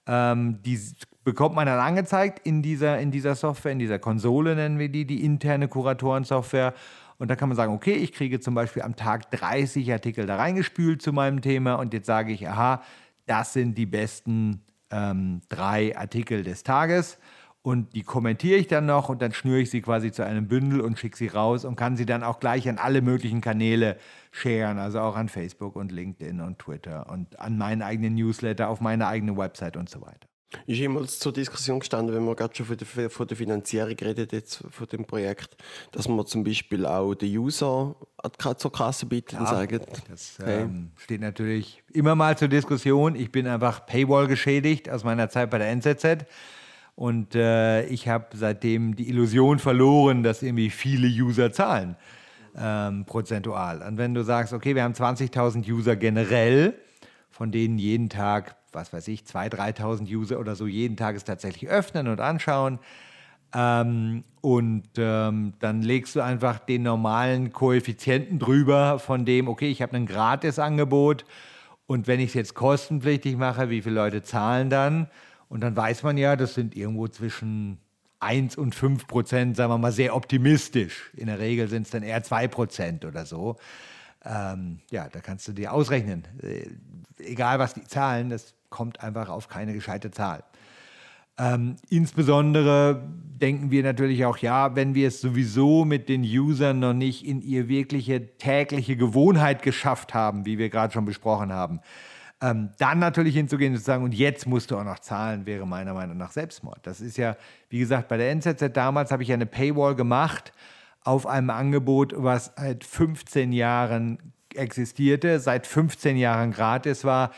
Ähm, 0.07 0.61
die 0.63 0.79
bekommt 1.25 1.55
man 1.55 1.67
dann 1.67 1.79
angezeigt 1.79 2.47
in 2.47 2.63
dieser, 2.63 2.99
in 2.99 3.11
dieser 3.11 3.35
Software, 3.35 3.73
in 3.73 3.79
dieser 3.79 3.99
Konsole 3.99 4.55
nennen 4.55 4.79
wir 4.79 4.89
die, 4.89 5.05
die 5.05 5.25
interne 5.25 5.69
Kuratorensoftware. 5.69 6.75
Und 7.19 7.29
da 7.29 7.37
kann 7.37 7.49
man 7.49 7.57
sagen, 7.57 7.75
okay, 7.75 7.93
ich 7.93 8.13
kriege 8.13 8.41
zum 8.41 8.55
Beispiel 8.55 8.83
am 8.83 8.97
Tag 8.97 9.31
30 9.31 9.93
Artikel 9.93 10.27
da 10.27 10.37
reingespült 10.37 11.03
zu 11.03 11.13
meinem 11.13 11.43
Thema 11.43 11.75
und 11.75 11.93
jetzt 11.93 12.07
sage 12.07 12.33
ich, 12.33 12.49
aha, 12.49 12.83
das 13.27 13.53
sind 13.53 13.77
die 13.77 13.87
besten 13.87 14.63
ähm, 14.91 15.41
drei 15.49 15.97
Artikel 15.97 16.43
des 16.43 16.63
Tages 16.63 17.19
und 17.63 17.95
die 17.95 18.03
kommentiere 18.03 18.59
ich 18.59 18.69
dann 18.69 18.87
noch 18.87 19.11
und 19.11 19.21
dann 19.21 19.33
schnüre 19.33 19.61
ich 19.61 19.71
sie 19.71 19.83
quasi 19.83 20.13
zu 20.13 20.25
einem 20.25 20.49
Bündel 20.49 20.81
und 20.81 20.99
schicke 20.99 21.17
sie 21.17 21.27
raus 21.27 21.65
und 21.67 21.77
kann 21.77 21.97
sie 21.97 22.07
dann 22.07 22.23
auch 22.23 22.41
gleich 22.41 22.69
an 22.69 22.79
alle 22.79 23.03
möglichen 23.03 23.43
Kanäle 23.43 23.99
sharen, 24.31 24.79
also 24.79 25.01
auch 25.01 25.15
an 25.15 25.29
Facebook 25.29 25.77
und 25.77 25.93
LinkedIn 25.93 26.41
und 26.41 26.59
Twitter 26.59 27.11
und 27.11 27.39
an 27.39 27.59
meinen 27.59 27.83
eigenen 27.83 28.15
Newsletter, 28.15 28.69
auf 28.69 28.81
meine 28.81 29.07
eigene 29.07 29.37
Website 29.37 29.77
und 29.77 29.91
so 29.91 30.01
weiter. 30.01 30.30
Ist 30.67 30.81
immer 30.81 31.07
zur 31.07 31.33
Diskussion 31.33 31.79
gestanden, 31.79 32.15
wenn 32.15 32.25
man 32.25 32.35
gerade 32.35 32.55
schon 32.55 32.67
von 32.67 32.77
der, 32.77 33.11
von 33.11 33.27
der 33.27 33.37
Finanzierung 33.37 33.95
redet, 33.95 34.33
jetzt 34.33 34.65
von 34.71 34.87
dem 34.89 35.05
Projekt, 35.05 35.57
dass 35.93 36.09
man 36.09 36.27
zum 36.27 36.43
Beispiel 36.43 36.85
auch 36.87 37.15
den 37.15 37.37
User 37.39 37.95
zur 38.57 38.73
Kasse 38.73 39.07
bietet 39.07 39.39
und 39.39 39.47
sagt, 39.47 39.73
das 40.11 40.39
hey. 40.45 40.63
ähm, 40.63 40.91
steht 40.97 41.21
natürlich 41.21 41.83
immer 41.93 42.17
mal 42.17 42.37
zur 42.37 42.49
Diskussion. 42.49 43.15
Ich 43.15 43.31
bin 43.31 43.47
einfach 43.47 43.87
Paywall 43.87 44.27
geschädigt 44.27 44.91
aus 44.91 45.05
meiner 45.05 45.29
Zeit 45.29 45.51
bei 45.51 45.59
der 45.59 45.71
NZZ. 45.71 46.27
Und 46.97 47.35
äh, 47.35 47.87
ich 47.87 48.09
habe 48.09 48.27
seitdem 48.35 48.97
die 48.97 49.09
Illusion 49.09 49.59
verloren, 49.59 50.23
dass 50.23 50.43
irgendwie 50.43 50.71
viele 50.71 51.07
User 51.07 51.53
zahlen, 51.53 51.97
ähm, 52.57 53.05
prozentual. 53.07 53.83
Und 53.83 53.99
wenn 53.99 54.15
du 54.15 54.23
sagst, 54.25 54.53
okay, 54.53 54.75
wir 54.75 54.83
haben 54.83 54.95
20.000 54.95 55.71
User 55.71 55.97
generell, 55.97 56.75
von 57.31 57.53
denen 57.53 57.79
jeden 57.79 58.11
Tag 58.11 58.57
was 58.73 58.93
weiß 58.93 59.09
ich, 59.09 59.23
2.000, 59.23 59.77
3.000 59.79 60.15
User 60.15 60.39
oder 60.39 60.57
so 60.57 60.67
jeden 60.67 60.97
Tag 60.97 61.17
es 61.17 61.25
tatsächlich 61.25 61.71
öffnen 61.71 62.09
und 62.09 62.21
anschauen. 62.21 62.79
Ähm, 63.55 64.25
und 64.41 64.89
ähm, 64.97 65.55
dann 65.59 65.83
legst 65.83 66.15
du 66.17 66.21
einfach 66.21 66.59
den 66.61 66.83
normalen 66.83 67.53
Koeffizienten 67.53 68.39
drüber 68.39 68.99
von 68.99 69.25
dem, 69.25 69.49
okay, 69.49 69.71
ich 69.71 69.83
habe 69.83 69.97
ein 69.97 70.07
Gratisangebot 70.07 71.25
und 71.87 72.07
wenn 72.07 72.21
ich 72.21 72.29
es 72.29 72.35
jetzt 72.35 72.55
kostenpflichtig 72.55 73.37
mache, 73.37 73.69
wie 73.69 73.83
viele 73.83 73.97
Leute 73.97 74.23
zahlen 74.23 74.71
dann? 74.71 75.09
Und 75.49 75.63
dann 75.63 75.75
weiß 75.75 76.05
man 76.05 76.17
ja, 76.17 76.37
das 76.37 76.55
sind 76.55 76.77
irgendwo 76.77 77.09
zwischen 77.09 77.79
1 78.21 78.57
und 78.57 78.75
5 78.75 79.09
Prozent, 79.09 79.57
sagen 79.57 79.73
wir 79.73 79.79
mal 79.79 79.91
sehr 79.91 80.15
optimistisch. 80.15 81.11
In 81.17 81.27
der 81.27 81.41
Regel 81.41 81.69
sind 81.69 81.83
es 81.83 81.91
dann 81.91 82.05
eher 82.05 82.23
2 82.23 82.47
Prozent 82.47 83.05
oder 83.05 83.27
so. 83.27 83.57
Ähm, 84.25 84.79
ja, 84.91 85.09
da 85.09 85.21
kannst 85.21 85.49
du 85.49 85.53
dir 85.53 85.73
ausrechnen. 85.73 86.25
Äh, 86.43 86.69
egal 87.19 87.59
was 87.59 87.75
die 87.75 87.85
zahlen, 87.85 88.31
das 88.31 88.55
kommt 88.71 89.03
einfach 89.03 89.29
auf 89.29 89.49
keine 89.49 89.75
gescheite 89.75 90.11
Zahl. 90.11 90.43
Ähm, 91.39 91.77
insbesondere 91.89 93.03
denken 93.41 93.71
wir 93.71 93.83
natürlich 93.83 94.25
auch, 94.27 94.37
ja, 94.39 94.77
wenn 94.77 94.95
wir 94.95 95.09
es 95.09 95.21
sowieso 95.21 95.85
mit 95.85 96.09
den 96.09 96.23
Usern 96.23 96.81
noch 96.81 96.93
nicht 96.93 97.27
in 97.27 97.41
ihr 97.41 97.69
wirkliche 97.69 98.37
tägliche 98.37 98.97
Gewohnheit 98.97 99.63
geschafft 99.63 100.13
haben, 100.13 100.45
wie 100.45 100.59
wir 100.59 100.69
gerade 100.69 100.93
schon 100.93 101.07
besprochen 101.07 101.53
haben, 101.53 101.81
ähm, 102.43 102.71
dann 102.79 102.99
natürlich 102.99 103.35
hinzugehen 103.35 103.73
und 103.73 103.79
zu 103.79 103.85
sagen, 103.85 104.05
und 104.05 104.15
jetzt 104.15 104.47
musst 104.47 104.71
du 104.71 104.77
auch 104.77 104.85
noch 104.85 104.99
zahlen, 104.99 105.47
wäre 105.47 105.67
meiner 105.67 105.95
Meinung 105.95 106.17
nach 106.17 106.33
Selbstmord. 106.33 106.79
Das 106.83 107.01
ist 107.01 107.17
ja, 107.17 107.37
wie 107.69 107.79
gesagt, 107.79 108.09
bei 108.09 108.17
der 108.17 108.31
NZZ 108.31 108.73
damals 108.75 109.11
habe 109.11 109.23
ich 109.23 109.33
eine 109.33 109.47
Paywall 109.47 109.95
gemacht 109.95 110.53
auf 111.03 111.27
einem 111.27 111.51
Angebot, 111.51 112.13
was 112.17 112.53
seit 112.57 112.85
15 112.85 113.53
Jahren 113.53 114.19
existierte, 114.55 115.41
seit 115.41 115.67
15 115.67 116.17
Jahren 116.17 116.51
gratis 116.53 117.05
war 117.05 117.31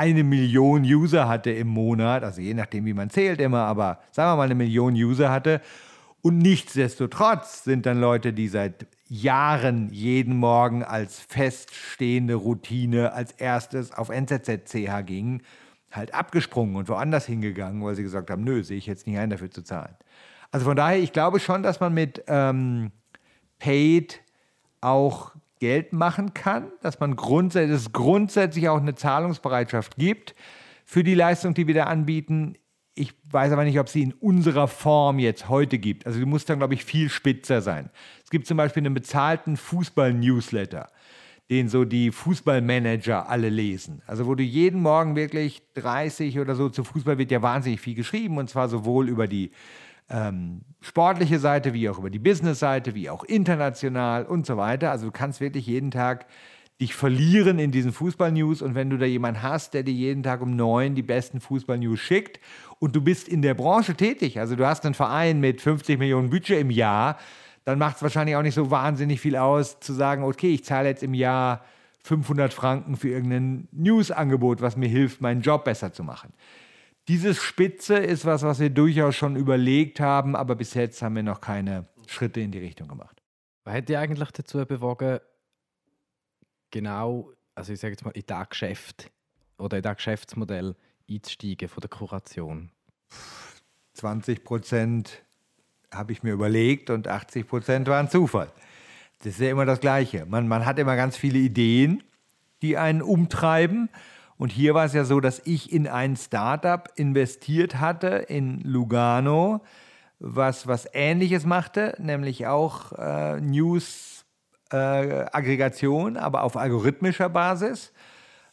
eine 0.00 0.24
Million 0.24 0.82
User 0.82 1.28
hatte 1.28 1.50
im 1.50 1.68
Monat, 1.68 2.24
also 2.24 2.40
je 2.40 2.54
nachdem, 2.54 2.86
wie 2.86 2.94
man 2.94 3.10
zählt 3.10 3.38
immer, 3.38 3.64
aber 3.64 4.00
sagen 4.12 4.30
wir 4.30 4.36
mal 4.36 4.44
eine 4.44 4.54
Million 4.54 4.94
User 4.94 5.30
hatte. 5.30 5.60
Und 6.22 6.38
nichtsdestotrotz 6.38 7.64
sind 7.64 7.84
dann 7.84 8.00
Leute, 8.00 8.32
die 8.32 8.48
seit 8.48 8.86
Jahren 9.08 9.90
jeden 9.92 10.38
Morgen 10.38 10.82
als 10.82 11.20
feststehende 11.20 12.34
Routine 12.34 13.12
als 13.12 13.32
erstes 13.32 13.92
auf 13.92 14.08
NZZ-CH 14.08 15.02
gingen, 15.04 15.42
halt 15.90 16.14
abgesprungen 16.14 16.76
und 16.76 16.88
woanders 16.88 17.26
hingegangen, 17.26 17.84
weil 17.84 17.94
sie 17.94 18.02
gesagt 18.02 18.30
haben, 18.30 18.42
nö, 18.42 18.64
sehe 18.64 18.78
ich 18.78 18.86
jetzt 18.86 19.06
nicht 19.06 19.18
ein, 19.18 19.28
dafür 19.28 19.50
zu 19.50 19.62
zahlen. 19.62 19.96
Also 20.50 20.64
von 20.64 20.76
daher, 20.76 20.98
ich 20.98 21.12
glaube 21.12 21.40
schon, 21.40 21.62
dass 21.62 21.78
man 21.78 21.92
mit 21.92 22.24
ähm, 22.26 22.90
Paid 23.58 24.22
auch 24.80 25.32
Geld 25.60 25.92
machen 25.92 26.34
kann, 26.34 26.72
dass 26.80 26.98
man 27.00 27.14
grundsätzlich, 27.16 27.76
es 27.76 27.92
grundsätzlich 27.92 28.68
auch 28.68 28.80
eine 28.80 28.94
Zahlungsbereitschaft 28.94 29.96
gibt 29.96 30.34
für 30.84 31.04
die 31.04 31.14
Leistung, 31.14 31.54
die 31.54 31.66
wir 31.66 31.74
da 31.74 31.84
anbieten. 31.84 32.54
Ich 32.94 33.14
weiß 33.30 33.52
aber 33.52 33.64
nicht, 33.64 33.78
ob 33.78 33.88
sie 33.88 34.02
in 34.02 34.12
unserer 34.14 34.66
Form 34.66 35.18
jetzt 35.18 35.48
heute 35.48 35.78
gibt. 35.78 36.06
Also 36.06 36.18
du 36.18 36.26
musst 36.26 36.48
dann, 36.48 36.58
glaube 36.58 36.74
ich, 36.74 36.84
viel 36.84 37.08
spitzer 37.08 37.60
sein. 37.60 37.90
Es 38.24 38.30
gibt 38.30 38.46
zum 38.46 38.56
Beispiel 38.56 38.82
einen 38.82 38.94
bezahlten 38.94 39.56
Fußball-Newsletter, 39.56 40.88
den 41.50 41.68
so 41.68 41.84
die 41.84 42.10
Fußballmanager 42.10 43.28
alle 43.28 43.50
lesen. 43.50 44.02
Also 44.06 44.26
wo 44.26 44.34
du 44.34 44.42
jeden 44.42 44.80
Morgen 44.80 45.14
wirklich 45.14 45.62
30 45.74 46.38
oder 46.40 46.54
so 46.54 46.70
zu 46.70 46.84
Fußball 46.84 47.18
wird 47.18 47.30
ja 47.30 47.42
wahnsinnig 47.42 47.80
viel 47.80 47.94
geschrieben 47.94 48.38
und 48.38 48.48
zwar 48.48 48.68
sowohl 48.68 49.08
über 49.08 49.28
die 49.28 49.50
ähm, 50.10 50.62
sportliche 50.80 51.38
Seite, 51.38 51.72
wie 51.72 51.88
auch 51.88 51.98
über 51.98 52.10
die 52.10 52.18
Business-Seite, 52.18 52.94
wie 52.94 53.10
auch 53.10 53.24
international 53.24 54.24
und 54.24 54.46
so 54.46 54.56
weiter. 54.56 54.90
Also 54.90 55.06
du 55.06 55.12
kannst 55.12 55.40
wirklich 55.40 55.66
jeden 55.66 55.90
Tag 55.90 56.26
dich 56.80 56.94
verlieren 56.94 57.58
in 57.58 57.70
diesen 57.70 57.92
Fußball-News 57.92 58.62
und 58.62 58.74
wenn 58.74 58.88
du 58.88 58.96
da 58.96 59.04
jemanden 59.04 59.42
hast, 59.42 59.74
der 59.74 59.82
dir 59.82 59.92
jeden 59.92 60.22
Tag 60.22 60.40
um 60.40 60.56
neun 60.56 60.94
die 60.94 61.02
besten 61.02 61.40
Fußball-News 61.40 62.00
schickt 62.00 62.40
und 62.78 62.96
du 62.96 63.02
bist 63.02 63.28
in 63.28 63.42
der 63.42 63.52
Branche 63.52 63.94
tätig, 63.94 64.40
also 64.40 64.56
du 64.56 64.66
hast 64.66 64.86
einen 64.86 64.94
Verein 64.94 65.40
mit 65.40 65.60
50 65.60 65.98
Millionen 65.98 66.30
Budget 66.30 66.58
im 66.58 66.70
Jahr, 66.70 67.18
dann 67.66 67.78
macht 67.78 67.96
es 67.96 68.02
wahrscheinlich 68.02 68.34
auch 68.36 68.42
nicht 68.42 68.54
so 68.54 68.70
wahnsinnig 68.70 69.20
viel 69.20 69.36
aus, 69.36 69.78
zu 69.80 69.92
sagen, 69.92 70.24
okay, 70.24 70.54
ich 70.54 70.64
zahle 70.64 70.88
jetzt 70.88 71.02
im 71.02 71.12
Jahr 71.12 71.64
500 72.04 72.54
Franken 72.54 72.96
für 72.96 73.10
irgendein 73.10 73.68
News-Angebot, 73.72 74.62
was 74.62 74.78
mir 74.78 74.88
hilft, 74.88 75.20
meinen 75.20 75.42
Job 75.42 75.64
besser 75.64 75.92
zu 75.92 76.02
machen. 76.02 76.32
Dieses 77.10 77.42
Spitze 77.42 77.96
ist 77.96 78.24
was, 78.24 78.44
was 78.44 78.60
wir 78.60 78.70
durchaus 78.70 79.16
schon 79.16 79.34
überlegt 79.34 79.98
haben, 79.98 80.36
aber 80.36 80.54
bis 80.54 80.74
jetzt 80.74 81.02
haben 81.02 81.16
wir 81.16 81.24
noch 81.24 81.40
keine 81.40 81.88
Schritte 82.06 82.40
in 82.40 82.52
die 82.52 82.60
Richtung 82.60 82.86
gemacht. 82.86 83.20
Was 83.64 83.74
hat 83.74 83.88
dich 83.88 83.96
eigentlich 83.96 84.30
dazu 84.30 84.64
bewogen, 84.64 85.18
genau, 86.70 87.32
also 87.56 87.72
ich 87.72 87.80
sage 87.80 87.94
jetzt 87.94 88.04
mal, 88.04 88.12
in 88.12 88.22
das 88.28 88.48
Geschäft 88.50 89.10
oder 89.58 89.78
in 89.78 89.82
das 89.82 89.96
Geschäftsmodell 89.96 90.76
einzusteigen 91.10 91.68
von 91.68 91.80
der 91.80 91.90
Kuration? 91.90 92.70
20 93.94 94.44
Prozent 94.44 95.24
habe 95.92 96.12
ich 96.12 96.22
mir 96.22 96.34
überlegt 96.34 96.90
und 96.90 97.08
80 97.08 97.48
Prozent 97.48 97.88
waren 97.88 98.08
Zufall. 98.08 98.52
Das 99.18 99.32
ist 99.32 99.40
ja 99.40 99.50
immer 99.50 99.66
das 99.66 99.80
Gleiche. 99.80 100.26
Man, 100.26 100.46
man 100.46 100.64
hat 100.64 100.78
immer 100.78 100.94
ganz 100.94 101.16
viele 101.16 101.40
Ideen, 101.40 102.04
die 102.62 102.76
einen 102.76 103.02
umtreiben. 103.02 103.88
Und 104.40 104.50
hier 104.52 104.72
war 104.72 104.86
es 104.86 104.94
ja 104.94 105.04
so, 105.04 105.20
dass 105.20 105.42
ich 105.44 105.70
in 105.70 105.86
ein 105.86 106.16
Startup 106.16 106.88
investiert 106.96 107.78
hatte 107.78 108.06
in 108.06 108.62
Lugano, 108.62 109.60
was, 110.18 110.66
was 110.66 110.88
Ähnliches 110.94 111.44
machte, 111.44 111.94
nämlich 111.98 112.46
auch 112.46 112.92
äh, 112.92 113.38
News-Aggregation, 113.38 116.16
äh, 116.16 116.20
aber 116.20 116.44
auf 116.44 116.56
algorithmischer 116.56 117.28
Basis. 117.28 117.92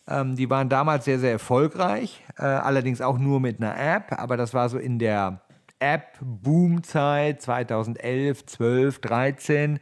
Ähm, 0.10 0.36
die 0.36 0.50
waren 0.50 0.68
damals 0.68 1.06
sehr, 1.06 1.20
sehr 1.20 1.32
erfolgreich, 1.32 2.22
äh, 2.38 2.44
allerdings 2.44 3.00
auch 3.00 3.18
nur 3.18 3.40
mit 3.40 3.62
einer 3.62 3.80
App, 3.80 4.12
aber 4.12 4.36
das 4.36 4.54
war 4.54 4.68
so 4.68 4.78
in 4.78 5.00
der 5.00 5.40
App-Boom-Zeit 5.80 7.42
2011, 7.42 8.46
12, 8.46 9.00
13. 9.00 9.80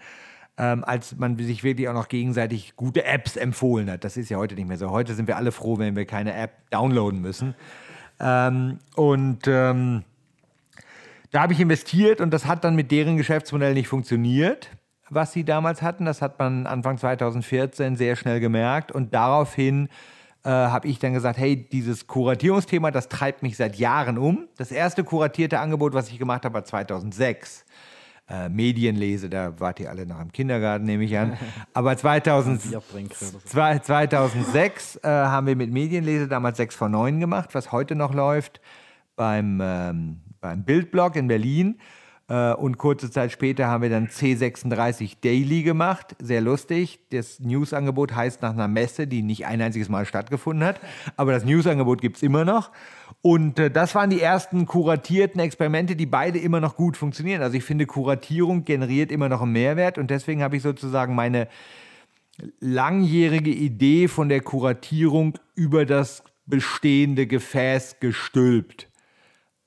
Ähm, 0.58 0.86
als 0.86 1.18
man 1.18 1.38
sich 1.38 1.66
wirklich 1.66 1.90
auch 1.90 1.94
noch 1.94 2.08
gegenseitig 2.08 2.78
gute 2.78 3.04
Apps 3.04 3.36
empfohlen 3.36 3.92
hat. 3.92 4.06
Das 4.06 4.16
ist 4.16 4.30
ja 4.30 4.38
heute 4.38 4.56
nicht 4.56 4.70
mehr 4.70 4.78
so. 4.78 4.90
Heute 4.90 5.14
sind 5.14 5.28
wir 5.28 5.36
alle 5.36 5.52
froh, 5.52 5.78
wenn 5.80 5.98
wir 5.98 6.06
keine 6.06 6.34
App 6.34 6.52
downloaden 6.70 7.20
müssen. 7.20 7.56
Ähm, 8.22 8.80
und 8.96 9.48
ähm, 9.48 10.04
da 11.32 11.42
habe 11.42 11.52
ich 11.52 11.60
investiert 11.60 12.22
und 12.22 12.32
das 12.32 12.46
hat 12.46 12.64
dann 12.64 12.76
mit 12.76 12.92
deren 12.92 13.18
Geschäftsmodell 13.18 13.74
nicht 13.74 13.90
funktioniert, 13.90 14.70
was 15.10 15.34
sie 15.34 15.44
damals 15.44 15.82
hatten. 15.82 16.06
Das 16.06 16.22
hat 16.22 16.40
man 16.40 16.66
Anfang 16.66 16.98
2014 16.98 17.98
sehr 17.98 18.16
schnell 18.16 18.40
gemerkt 18.40 18.94
und 18.94 19.14
daraufhin 19.14 19.90
äh, 20.46 20.50
habe 20.50 20.88
ich 20.88 21.00
dann 21.00 21.14
gesagt, 21.14 21.38
hey, 21.38 21.58
dieses 21.58 22.08
Kuratierungsthema, 22.08 22.92
das 22.92 23.10
treibt 23.10 23.44
mich 23.44 23.58
seit 23.58 23.76
Jahren 23.76 24.18
um. 24.18 24.48
Das 24.58 24.72
erste 24.72 25.04
kuratierte 25.04 25.60
Angebot, 25.60 25.94
was 25.94 26.10
ich 26.10 26.20
gemacht 26.20 26.46
habe, 26.46 26.54
war 26.54 26.64
2006. 26.64 27.66
Äh, 28.28 28.50
Medienlese, 28.50 29.30
da 29.30 29.60
wart 29.60 29.80
ihr 29.80 29.92
alle 29.92 30.08
noch 30.08 30.20
im 30.20 30.32
Kindergarten, 30.32 30.86
nehme 30.86 31.04
ich 31.04 31.16
an. 31.16 31.38
Aber 31.74 31.96
2000, 31.96 32.60
2006 33.46 34.96
äh, 34.96 35.08
haben 35.08 35.46
wir 35.46 35.56
mit 35.56 35.72
Medienlese 35.72 36.28
damals 36.28 36.58
6 36.58 36.76
von 36.76 36.92
9 36.92 37.20
gemacht, 37.20 37.54
was 37.54 37.72
heute 37.72 37.94
noch 37.94 38.16
läuft 38.16 38.62
beim, 39.16 39.60
ähm, 39.62 40.22
beim 40.42 40.64
Bildblog 40.64 41.16
in 41.16 41.28
Berlin. 41.28 41.80
Äh, 42.28 42.54
und 42.54 42.78
kurze 42.78 43.12
Zeit 43.12 43.32
später 43.32 43.68
haben 43.68 43.84
wir 43.84 43.90
dann 43.90 44.08
C36 44.08 45.18
Daily 45.22 45.64
gemacht. 45.64 46.16
Sehr 46.20 46.42
lustig. 46.42 47.00
Das 47.12 47.40
Newsangebot 47.40 48.16
heißt 48.16 48.42
nach 48.42 48.54
einer 48.54 48.68
Messe, 48.68 49.06
die 49.06 49.22
nicht 49.22 49.46
ein 49.46 49.62
einziges 49.62 49.90
Mal 49.90 50.06
stattgefunden 50.06 50.66
hat. 50.66 50.80
Aber 51.18 51.32
das 51.32 51.46
Newsangebot 51.46 52.02
gibt 52.02 52.18
es 52.18 52.24
immer 52.24 52.44
noch. 52.44 52.72
Und 53.22 53.60
äh, 53.60 53.70
das 53.70 53.94
waren 53.94 54.10
die 54.10 54.22
ersten 54.22 54.66
kuratierten 54.66 55.40
Experimente, 55.40 55.96
die 55.96 56.08
beide 56.08 56.40
immer 56.40 56.60
noch 56.60 56.76
gut 56.76 56.98
funktionieren. 56.98 57.42
Also 57.42 57.58
ich 57.58 57.64
finde, 57.64 57.86
Kuratierung 57.86 58.66
generiert 58.66 59.12
immer 59.12 59.30
noch 59.30 59.42
einen 59.42 59.52
Mehrwert. 59.52 59.98
Und 59.98 60.10
deswegen 60.10 60.42
habe 60.42 60.58
ich 60.58 60.64
sozusagen 60.64 61.14
meine 61.14 61.48
langjährige 62.60 63.52
Idee 63.52 64.08
von 64.08 64.30
der 64.30 64.42
Kuratierung 64.42 65.38
über 65.54 65.86
das 65.86 66.24
bestehende 66.48 67.28
Gefäß 67.28 68.00
gestülpt. 68.00 68.90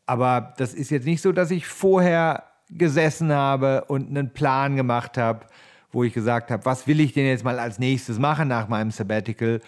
Aber 0.07 0.55
das 0.57 0.75
ist 0.75 0.91
jetzt 0.91 1.07
nicht 1.07 1.23
so, 1.23 1.33
dass 1.33 1.51
ich 1.51 1.67
vorher 1.67 2.48
gesessen 2.71 3.33
habe 3.33 3.85
und 3.87 4.09
einen 4.09 4.33
Plan 4.33 4.77
gemacht 4.77 5.17
habe, 5.17 5.47
wo 5.91 6.05
ich 6.05 6.13
gesagt 6.13 6.51
habe, 6.51 6.65
was 6.65 6.87
will 6.87 7.01
ich 7.01 7.13
denn 7.13 7.27
jetzt 7.27 7.45
mal 7.45 7.59
als 7.59 7.79
nächstes 7.79 8.19
machen 8.19 8.49
nach 8.49 8.69
meinem 8.69 8.91
Sabbatical? 8.91 9.61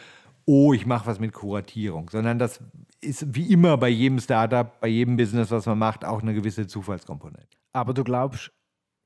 Oh, 0.45 0.73
ich 0.73 0.87
mache 0.87 1.07
was 1.07 1.21
mit 1.21 1.33
Kuratierung, 1.33 2.11
sondern 2.11 2.39
das 2.39 2.61
ist 3.01 3.35
wie 3.35 3.53
immer 3.53 3.77
bei 3.77 3.89
jedem 3.89 4.19
Startup, 4.19 4.79
bei 4.81 4.89
jedem 4.89 5.17
Business, 5.17 5.51
was 5.51 5.67
man 5.67 5.79
macht, 5.79 6.05
auch 6.05 6.23
eine 6.23 6.35
gewisse 6.35 6.67
Zufallskomponente. 6.67 7.57
Aber 7.73 7.95
du 7.95 8.05
glaubst 8.05 8.51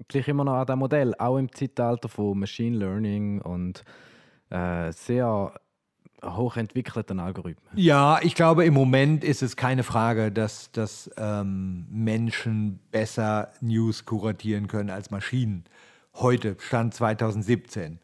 gleich 0.09 0.27
immer 0.29 0.45
noch 0.45 0.55
an 0.55 0.67
das 0.67 0.77
Modell, 0.77 1.15
auch 1.19 1.39
im 1.39 1.53
Zeitalter 1.53 2.09
von 2.09 2.39
Machine 2.39 2.77
Learning 2.77 3.41
und 3.41 3.85
äh, 4.51 4.91
sehr 4.93 5.53
hochentwickelten 6.25 7.21
Algorithmen. 7.21 7.73
Ja, 7.75 8.19
ich 8.23 8.35
glaube, 8.35 8.65
im 8.65 8.75
Moment 8.75 9.25
ist 9.25 9.43
es 9.43 9.57
keine 9.57 9.83
Frage, 9.83 10.33
dass, 10.33 10.71
dass 10.73 11.11
ähm, 11.17 11.87
Menschen 11.91 12.81
besser 12.91 13.51
News 13.61 14.05
kuratieren 14.05 14.69
können 14.69 14.91
als 14.91 15.11
Maschinen. 15.11 15.65
Heute, 16.15 16.57
Stand 16.61 16.95
2017. 16.95 17.99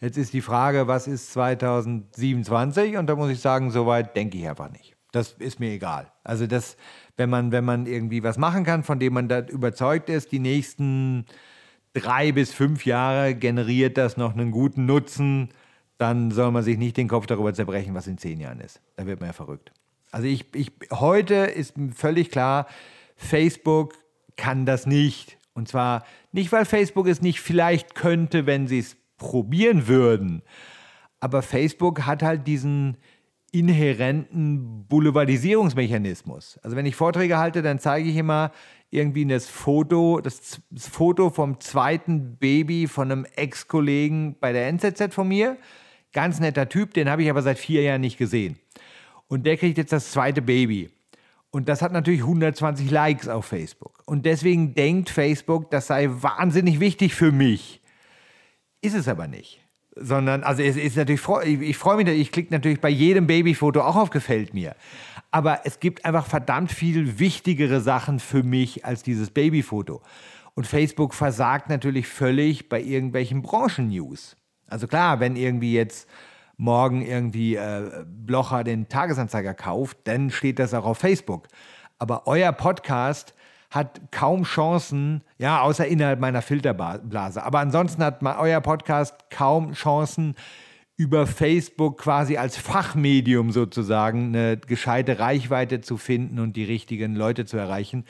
Jetzt 0.00 0.18
ist 0.18 0.32
die 0.32 0.40
Frage, 0.40 0.88
was 0.88 1.06
ist 1.06 1.32
2027? 1.32 2.96
Und 2.96 3.06
da 3.06 3.14
muss 3.14 3.30
ich 3.30 3.40
sagen, 3.40 3.70
soweit 3.70 4.16
denke 4.16 4.36
ich 4.36 4.48
einfach 4.48 4.70
nicht. 4.70 4.96
Das 5.12 5.32
ist 5.38 5.60
mir 5.60 5.70
egal. 5.70 6.10
Also 6.24 6.46
das, 6.46 6.76
wenn 7.16 7.30
man, 7.30 7.52
wenn 7.52 7.64
man 7.64 7.86
irgendwie 7.86 8.22
was 8.24 8.38
machen 8.38 8.64
kann, 8.64 8.82
von 8.82 8.98
dem 8.98 9.12
man 9.12 9.28
da 9.28 9.40
überzeugt 9.40 10.08
ist, 10.08 10.32
die 10.32 10.38
nächsten 10.38 11.26
drei 11.92 12.32
bis 12.32 12.52
fünf 12.52 12.86
Jahre 12.86 13.34
generiert 13.34 13.98
das 13.98 14.16
noch 14.16 14.32
einen 14.32 14.50
guten 14.50 14.86
Nutzen 14.86 15.50
dann 16.02 16.32
soll 16.32 16.50
man 16.50 16.64
sich 16.64 16.78
nicht 16.78 16.96
den 16.96 17.06
Kopf 17.06 17.26
darüber 17.26 17.54
zerbrechen, 17.54 17.94
was 17.94 18.08
in 18.08 18.18
zehn 18.18 18.40
Jahren 18.40 18.58
ist. 18.58 18.80
Da 18.96 19.06
wird 19.06 19.20
man 19.20 19.28
ja 19.28 19.32
verrückt. 19.32 19.72
Also 20.10 20.26
ich, 20.26 20.52
ich, 20.52 20.72
heute 20.90 21.34
ist 21.34 21.74
völlig 21.94 22.30
klar, 22.30 22.66
Facebook 23.14 23.94
kann 24.36 24.66
das 24.66 24.84
nicht. 24.84 25.38
Und 25.54 25.68
zwar 25.68 26.04
nicht, 26.32 26.50
weil 26.50 26.64
Facebook 26.64 27.06
es 27.06 27.22
nicht 27.22 27.40
vielleicht 27.40 27.94
könnte, 27.94 28.46
wenn 28.46 28.66
sie 28.66 28.80
es 28.80 28.96
probieren 29.16 29.86
würden. 29.86 30.42
Aber 31.20 31.40
Facebook 31.40 32.04
hat 32.04 32.24
halt 32.24 32.48
diesen 32.48 32.96
inhärenten 33.52 34.86
Boulevardisierungsmechanismus. 34.88 36.58
Also 36.64 36.74
wenn 36.74 36.86
ich 36.86 36.96
Vorträge 36.96 37.38
halte, 37.38 37.62
dann 37.62 37.78
zeige 37.78 38.08
ich 38.08 38.16
immer 38.16 38.50
irgendwie 38.90 39.24
das 39.24 39.46
Foto, 39.46 40.20
das, 40.20 40.60
das 40.70 40.88
Foto 40.88 41.30
vom 41.30 41.60
zweiten 41.60 42.38
Baby 42.38 42.88
von 42.88 43.12
einem 43.12 43.24
Ex-Kollegen 43.36 44.36
bei 44.40 44.52
der 44.52 44.66
NZZ 44.66 45.14
von 45.14 45.28
mir 45.28 45.58
Ganz 46.12 46.40
netter 46.40 46.68
Typ, 46.68 46.94
den 46.94 47.08
habe 47.08 47.22
ich 47.22 47.30
aber 47.30 47.42
seit 47.42 47.58
vier 47.58 47.82
Jahren 47.82 48.00
nicht 48.00 48.18
gesehen. 48.18 48.58
Und 49.28 49.46
der 49.46 49.56
kriegt 49.56 49.78
jetzt 49.78 49.92
das 49.92 50.10
zweite 50.10 50.42
Baby. 50.42 50.90
Und 51.50 51.68
das 51.68 51.82
hat 51.82 51.92
natürlich 51.92 52.20
120 52.20 52.90
Likes 52.90 53.28
auf 53.28 53.46
Facebook. 53.46 54.02
Und 54.06 54.24
deswegen 54.24 54.74
denkt 54.74 55.10
Facebook, 55.10 55.70
das 55.70 55.86
sei 55.86 56.08
wahnsinnig 56.10 56.80
wichtig 56.80 57.14
für 57.14 57.30
mich. 57.30 57.80
Ist 58.80 58.94
es 58.94 59.06
aber 59.06 59.28
nicht. 59.28 59.60
Sondern, 59.94 60.42
also 60.42 60.62
es 60.62 60.76
ist 60.76 60.96
natürlich, 60.96 61.20
ich, 61.60 61.76
freue 61.76 61.96
mich, 61.96 62.08
ich 62.08 62.32
klicke 62.32 62.52
natürlich 62.52 62.80
bei 62.80 62.88
jedem 62.88 63.26
Babyfoto 63.26 63.82
auch 63.82 63.96
auf 63.96 64.08
Gefällt 64.08 64.54
mir. 64.54 64.74
Aber 65.30 65.60
es 65.64 65.80
gibt 65.80 66.04
einfach 66.06 66.26
verdammt 66.26 66.72
viel 66.72 67.18
wichtigere 67.18 67.80
Sachen 67.80 68.18
für 68.18 68.42
mich 68.42 68.84
als 68.86 69.02
dieses 69.02 69.30
Babyfoto. 69.30 70.02
Und 70.54 70.66
Facebook 70.66 71.14
versagt 71.14 71.68
natürlich 71.68 72.06
völlig 72.06 72.70
bei 72.70 72.80
irgendwelchen 72.80 73.42
Branchen-News. 73.42 74.36
Also 74.72 74.86
klar, 74.86 75.20
wenn 75.20 75.36
irgendwie 75.36 75.74
jetzt 75.74 76.08
morgen 76.56 77.02
irgendwie 77.02 77.56
äh, 77.56 78.04
Blocher 78.06 78.64
den 78.64 78.88
Tagesanzeiger 78.88 79.54
kauft, 79.54 79.98
dann 80.04 80.30
steht 80.30 80.58
das 80.58 80.74
auch 80.74 80.84
auf 80.84 80.98
Facebook. 80.98 81.48
Aber 81.98 82.26
euer 82.26 82.52
Podcast 82.52 83.34
hat 83.70 84.00
kaum 84.10 84.42
Chancen, 84.44 85.22
ja, 85.38 85.62
außer 85.62 85.86
innerhalb 85.86 86.20
meiner 86.20 86.42
Filterblase. 86.42 87.42
Aber 87.42 87.60
ansonsten 87.60 88.04
hat 88.04 88.22
euer 88.22 88.60
Podcast 88.60 89.30
kaum 89.30 89.72
Chancen, 89.72 90.34
über 90.96 91.26
Facebook 91.26 91.98
quasi 91.98 92.36
als 92.36 92.56
Fachmedium 92.56 93.50
sozusagen 93.50 94.28
eine 94.28 94.56
gescheite 94.58 95.18
Reichweite 95.18 95.80
zu 95.80 95.96
finden 95.96 96.38
und 96.38 96.54
die 96.54 96.64
richtigen 96.64 97.16
Leute 97.16 97.44
zu 97.44 97.56
erreichen. 97.56 98.04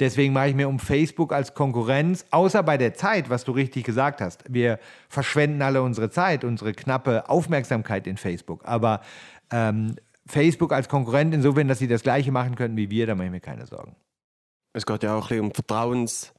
Deswegen 0.00 0.32
mache 0.32 0.50
ich 0.50 0.54
mir 0.54 0.68
um 0.68 0.78
Facebook 0.78 1.32
als 1.32 1.54
Konkurrenz, 1.54 2.24
außer 2.30 2.62
bei 2.62 2.76
der 2.76 2.94
Zeit, 2.94 3.30
was 3.30 3.44
du 3.44 3.52
richtig 3.52 3.84
gesagt 3.84 4.20
hast. 4.20 4.44
Wir 4.48 4.78
verschwenden 5.08 5.60
alle 5.62 5.82
unsere 5.82 6.08
Zeit, 6.10 6.44
unsere 6.44 6.72
knappe 6.72 7.28
Aufmerksamkeit 7.28 8.06
in 8.06 8.16
Facebook. 8.16 8.64
Aber 8.64 9.00
ähm, 9.50 9.96
Facebook 10.26 10.72
als 10.72 10.88
Konkurrent 10.88 11.34
insofern, 11.34 11.66
dass 11.68 11.80
sie 11.80 11.88
das 11.88 12.02
Gleiche 12.02 12.30
machen 12.30 12.54
könnten 12.54 12.76
wie 12.76 12.90
wir, 12.90 13.06
da 13.06 13.14
mache 13.14 13.26
ich 13.26 13.32
mir 13.32 13.40
keine 13.40 13.66
Sorgen. 13.66 13.96
Es 14.72 14.86
geht 14.86 15.02
ja 15.02 15.16
auch 15.16 15.30
ein 15.30 15.40
um 15.40 15.52
Vertrauens 15.52 16.32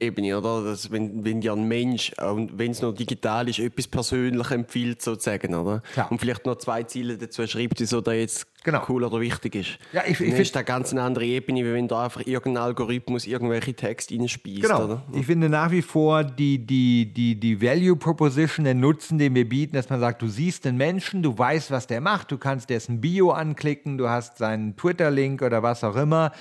Ebene, 0.00 0.38
oder? 0.38 0.64
Dass, 0.64 0.90
wenn, 0.90 1.24
wenn 1.24 1.40
dir 1.40 1.52
ein 1.52 1.68
Mensch, 1.68 2.12
und 2.18 2.58
wenn 2.58 2.70
es 2.70 2.80
nur 2.80 2.94
digital 2.94 3.48
ist, 3.48 3.58
etwas 3.58 3.86
persönlich 3.86 4.50
empfiehlt, 4.50 5.02
sozusagen, 5.02 5.54
oder? 5.54 5.82
Klar. 5.92 6.10
Und 6.10 6.18
vielleicht 6.18 6.46
noch 6.46 6.56
zwei 6.56 6.82
Ziele 6.84 7.18
dazu 7.18 7.46
schreibt, 7.46 7.78
wieso 7.80 8.00
da 8.00 8.12
jetzt 8.12 8.46
genau. 8.62 8.82
cool 8.88 9.04
oder 9.04 9.20
wichtig 9.20 9.54
ist. 9.54 9.78
Ja, 9.92 10.02
ich, 10.06 10.20
ich 10.20 10.34
ist 10.34 10.54
da 10.56 10.62
ganz 10.62 10.92
eine 10.92 11.02
andere 11.02 11.24
Ebene, 11.24 11.64
wie 11.64 11.72
wenn 11.72 11.88
da 11.88 12.04
einfach 12.04 12.26
irgendein 12.26 12.64
Algorithmus 12.64 13.26
irgendwelche 13.26 13.74
Texte 13.74 14.14
reinspießt, 14.14 14.62
genau. 14.62 14.84
oder? 14.84 15.02
Ich 15.12 15.26
finde 15.26 15.48
nach 15.48 15.70
wie 15.70 15.82
vor 15.82 16.24
die, 16.24 16.58
die, 16.58 17.12
die, 17.12 17.38
die 17.38 17.60
Value 17.60 17.96
Proposition, 17.96 18.64
den 18.64 18.80
Nutzen, 18.80 19.18
den 19.18 19.34
wir 19.34 19.48
bieten, 19.48 19.74
dass 19.74 19.88
man 19.90 20.00
sagt, 20.00 20.22
du 20.22 20.28
siehst 20.28 20.64
den 20.64 20.76
Menschen, 20.76 21.22
du 21.22 21.36
weißt, 21.36 21.70
was 21.70 21.86
der 21.86 22.00
macht, 22.00 22.30
du 22.30 22.38
kannst 22.38 22.70
dessen 22.70 23.00
Bio 23.00 23.30
anklicken, 23.30 23.98
du 23.98 24.08
hast 24.08 24.38
seinen 24.38 24.76
Twitter-Link 24.76 25.42
oder 25.42 25.62
was 25.62 25.84
auch 25.84 25.96
immer 25.96 26.32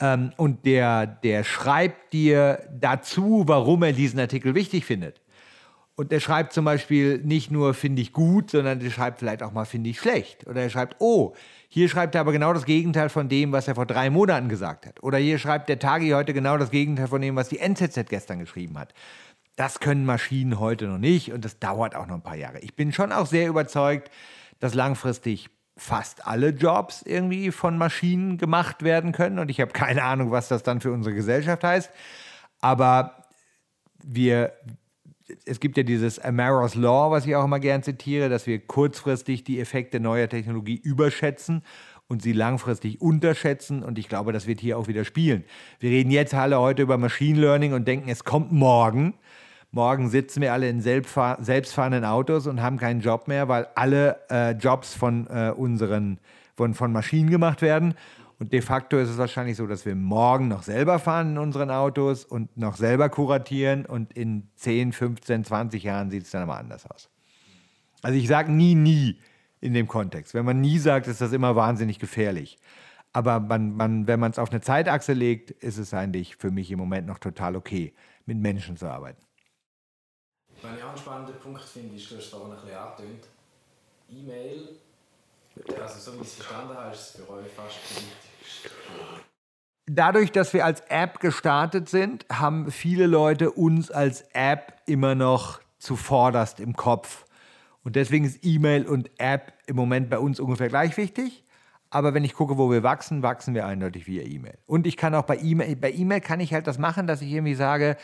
ähm, 0.00 0.32
und 0.36 0.66
der, 0.66 1.06
der 1.06 1.44
schreibt 1.44 2.12
dir 2.12 2.68
dazu, 2.78 3.44
warum 3.46 3.82
er 3.82 3.92
diesen 3.92 4.20
Artikel 4.20 4.54
wichtig 4.54 4.84
findet. 4.84 5.20
Und 5.96 6.10
der 6.10 6.18
schreibt 6.18 6.52
zum 6.52 6.64
Beispiel 6.64 7.18
nicht 7.18 7.52
nur, 7.52 7.72
finde 7.72 8.02
ich 8.02 8.12
gut, 8.12 8.50
sondern 8.50 8.80
der 8.80 8.90
schreibt 8.90 9.20
vielleicht 9.20 9.44
auch 9.44 9.52
mal, 9.52 9.64
finde 9.64 9.90
ich 9.90 10.00
schlecht. 10.00 10.44
Oder 10.48 10.62
er 10.62 10.70
schreibt, 10.70 10.96
oh, 10.98 11.34
hier 11.74 11.88
schreibt 11.88 12.14
er 12.14 12.20
aber 12.20 12.30
genau 12.30 12.52
das 12.52 12.66
Gegenteil 12.66 13.08
von 13.08 13.28
dem, 13.28 13.50
was 13.50 13.66
er 13.66 13.74
vor 13.74 13.84
drei 13.84 14.08
Monaten 14.08 14.48
gesagt 14.48 14.86
hat. 14.86 15.02
Oder 15.02 15.18
hier 15.18 15.40
schreibt 15.40 15.68
der 15.68 15.80
Tagi 15.80 16.10
heute 16.10 16.32
genau 16.32 16.56
das 16.56 16.70
Gegenteil 16.70 17.08
von 17.08 17.20
dem, 17.20 17.34
was 17.34 17.48
die 17.48 17.58
NZZ 17.58 18.08
gestern 18.08 18.38
geschrieben 18.38 18.78
hat. 18.78 18.94
Das 19.56 19.80
können 19.80 20.04
Maschinen 20.06 20.60
heute 20.60 20.86
noch 20.86 20.98
nicht 20.98 21.32
und 21.32 21.44
das 21.44 21.58
dauert 21.58 21.96
auch 21.96 22.06
noch 22.06 22.14
ein 22.14 22.22
paar 22.22 22.36
Jahre. 22.36 22.60
Ich 22.60 22.76
bin 22.76 22.92
schon 22.92 23.10
auch 23.10 23.26
sehr 23.26 23.48
überzeugt, 23.48 24.08
dass 24.60 24.74
langfristig 24.74 25.50
fast 25.76 26.28
alle 26.28 26.50
Jobs 26.50 27.02
irgendwie 27.02 27.50
von 27.50 27.76
Maschinen 27.76 28.38
gemacht 28.38 28.84
werden 28.84 29.10
können. 29.10 29.40
Und 29.40 29.50
ich 29.50 29.60
habe 29.60 29.72
keine 29.72 30.04
Ahnung, 30.04 30.30
was 30.30 30.46
das 30.46 30.62
dann 30.62 30.80
für 30.80 30.92
unsere 30.92 31.12
Gesellschaft 31.12 31.64
heißt. 31.64 31.90
Aber 32.60 33.24
wir, 34.00 34.52
es 35.44 35.60
gibt 35.60 35.76
ja 35.76 35.82
dieses 35.82 36.18
Amaros 36.18 36.74
Law, 36.74 37.10
was 37.10 37.26
ich 37.26 37.34
auch 37.36 37.44
immer 37.44 37.60
gern 37.60 37.82
zitiere, 37.82 38.28
dass 38.28 38.46
wir 38.46 38.58
kurzfristig 38.58 39.44
die 39.44 39.60
Effekte 39.60 40.00
neuer 40.00 40.28
Technologie 40.28 40.76
überschätzen 40.76 41.62
und 42.08 42.22
sie 42.22 42.32
langfristig 42.32 43.00
unterschätzen. 43.00 43.82
Und 43.82 43.98
ich 43.98 44.08
glaube, 44.08 44.32
das 44.32 44.46
wird 44.46 44.60
hier 44.60 44.78
auch 44.78 44.88
wieder 44.88 45.04
spielen. 45.04 45.44
Wir 45.80 45.90
reden 45.90 46.10
jetzt 46.10 46.34
alle 46.34 46.60
heute 46.60 46.82
über 46.82 46.98
Machine 46.98 47.40
Learning 47.40 47.72
und 47.72 47.88
denken, 47.88 48.08
es 48.10 48.24
kommt 48.24 48.52
morgen. 48.52 49.14
Morgen 49.70 50.08
sitzen 50.08 50.40
wir 50.40 50.52
alle 50.52 50.68
in 50.68 50.80
selbstfahrenden 50.80 52.04
Autos 52.04 52.46
und 52.46 52.62
haben 52.62 52.78
keinen 52.78 53.00
Job 53.00 53.26
mehr, 53.26 53.48
weil 53.48 53.66
alle 53.74 54.20
äh, 54.30 54.52
Jobs 54.52 54.94
von 54.94 55.26
äh, 55.26 55.52
unseren 55.56 56.18
von, 56.56 56.74
von 56.74 56.92
Maschinen 56.92 57.30
gemacht 57.30 57.62
werden. 57.62 57.94
Und 58.44 58.52
de 58.52 58.60
facto 58.60 58.98
ist 58.98 59.08
es 59.08 59.16
wahrscheinlich 59.16 59.56
so, 59.56 59.66
dass 59.66 59.86
wir 59.86 59.94
morgen 59.94 60.48
noch 60.48 60.64
selber 60.64 60.98
fahren 60.98 61.30
in 61.30 61.38
unseren 61.38 61.70
Autos 61.70 62.26
und 62.26 62.54
noch 62.58 62.76
selber 62.76 63.08
kuratieren 63.08 63.86
und 63.86 64.12
in 64.12 64.50
10, 64.56 64.92
15, 64.92 65.46
20 65.46 65.82
Jahren 65.82 66.10
sieht 66.10 66.24
es 66.24 66.30
dann 66.30 66.42
aber 66.42 66.58
anders 66.58 66.84
aus. 66.84 67.08
Also 68.02 68.18
ich 68.18 68.28
sage 68.28 68.52
nie, 68.52 68.74
nie 68.74 69.18
in 69.62 69.72
dem 69.72 69.88
Kontext. 69.88 70.34
Wenn 70.34 70.44
man 70.44 70.60
nie 70.60 70.78
sagt, 70.78 71.06
ist 71.06 71.22
das 71.22 71.32
immer 71.32 71.56
wahnsinnig 71.56 71.98
gefährlich. 71.98 72.58
Aber 73.14 73.40
man, 73.40 73.74
man, 73.76 74.06
wenn 74.08 74.20
man 74.20 74.32
es 74.32 74.38
auf 74.38 74.50
eine 74.50 74.60
Zeitachse 74.60 75.14
legt, 75.14 75.50
ist 75.50 75.78
es 75.78 75.94
eigentlich 75.94 76.36
für 76.36 76.50
mich 76.50 76.70
im 76.70 76.78
Moment 76.78 77.06
noch 77.06 77.20
total 77.20 77.56
okay, 77.56 77.94
mit 78.26 78.36
Menschen 78.36 78.76
zu 78.76 78.84
arbeiten. 78.84 79.22
Was 80.60 80.76
ich 80.76 80.84
auch 80.84 80.88
einen 80.90 80.98
spannenden 80.98 81.36
Punkt 81.36 81.62
finde, 81.62 81.96
ist, 81.96 82.10
du 82.10 82.18
hast 82.18 82.26
vorhin 82.26 82.52
ein 82.52 82.60
bisschen 82.60 82.76
angetönt, 82.76 83.26
E-Mail 84.10 84.68
also 85.80 85.98
so 85.98 86.18
wie 86.18 86.22
ich 86.22 86.28
es 86.28 86.34
verstanden 86.34 86.76
habe, 86.76 86.92
ist 86.92 87.00
es 87.00 87.10
für 87.16 87.30
euch 87.30 87.46
fast 87.52 87.76
politisch. 87.88 88.33
Dadurch, 89.86 90.32
dass 90.32 90.54
wir 90.54 90.64
als 90.64 90.80
App 90.88 91.20
gestartet 91.20 91.88
sind, 91.88 92.24
haben 92.32 92.70
viele 92.70 93.06
Leute 93.06 93.50
uns 93.50 93.90
als 93.90 94.22
App 94.32 94.80
immer 94.86 95.14
noch 95.14 95.60
zuvorderst 95.78 96.58
im 96.58 96.74
Kopf. 96.74 97.26
Und 97.82 97.96
deswegen 97.96 98.24
ist 98.24 98.38
E-Mail 98.42 98.86
und 98.86 99.10
App 99.18 99.52
im 99.66 99.76
Moment 99.76 100.08
bei 100.08 100.18
uns 100.18 100.40
ungefähr 100.40 100.68
gleich 100.68 100.96
wichtig. 100.96 101.44
Aber 101.90 102.12
wenn 102.14 102.24
ich 102.24 102.34
gucke, 102.34 102.58
wo 102.58 102.70
wir 102.70 102.82
wachsen, 102.82 103.22
wachsen 103.22 103.54
wir 103.54 103.66
eindeutig 103.66 104.06
via 104.08 104.22
E-Mail. 104.22 104.58
Und 104.66 104.86
ich 104.86 104.96
kann 104.96 105.14
auch 105.14 105.26
bei 105.26 105.38
E-Mail, 105.38 105.76
bei 105.76 105.92
E-Mail 105.92 106.20
kann 106.20 106.40
ich 106.40 106.52
halt 106.52 106.66
das 106.66 106.78
machen, 106.78 107.06
dass 107.06 107.22
ich 107.22 107.30
irgendwie 107.30 107.54
sage, 107.54 107.96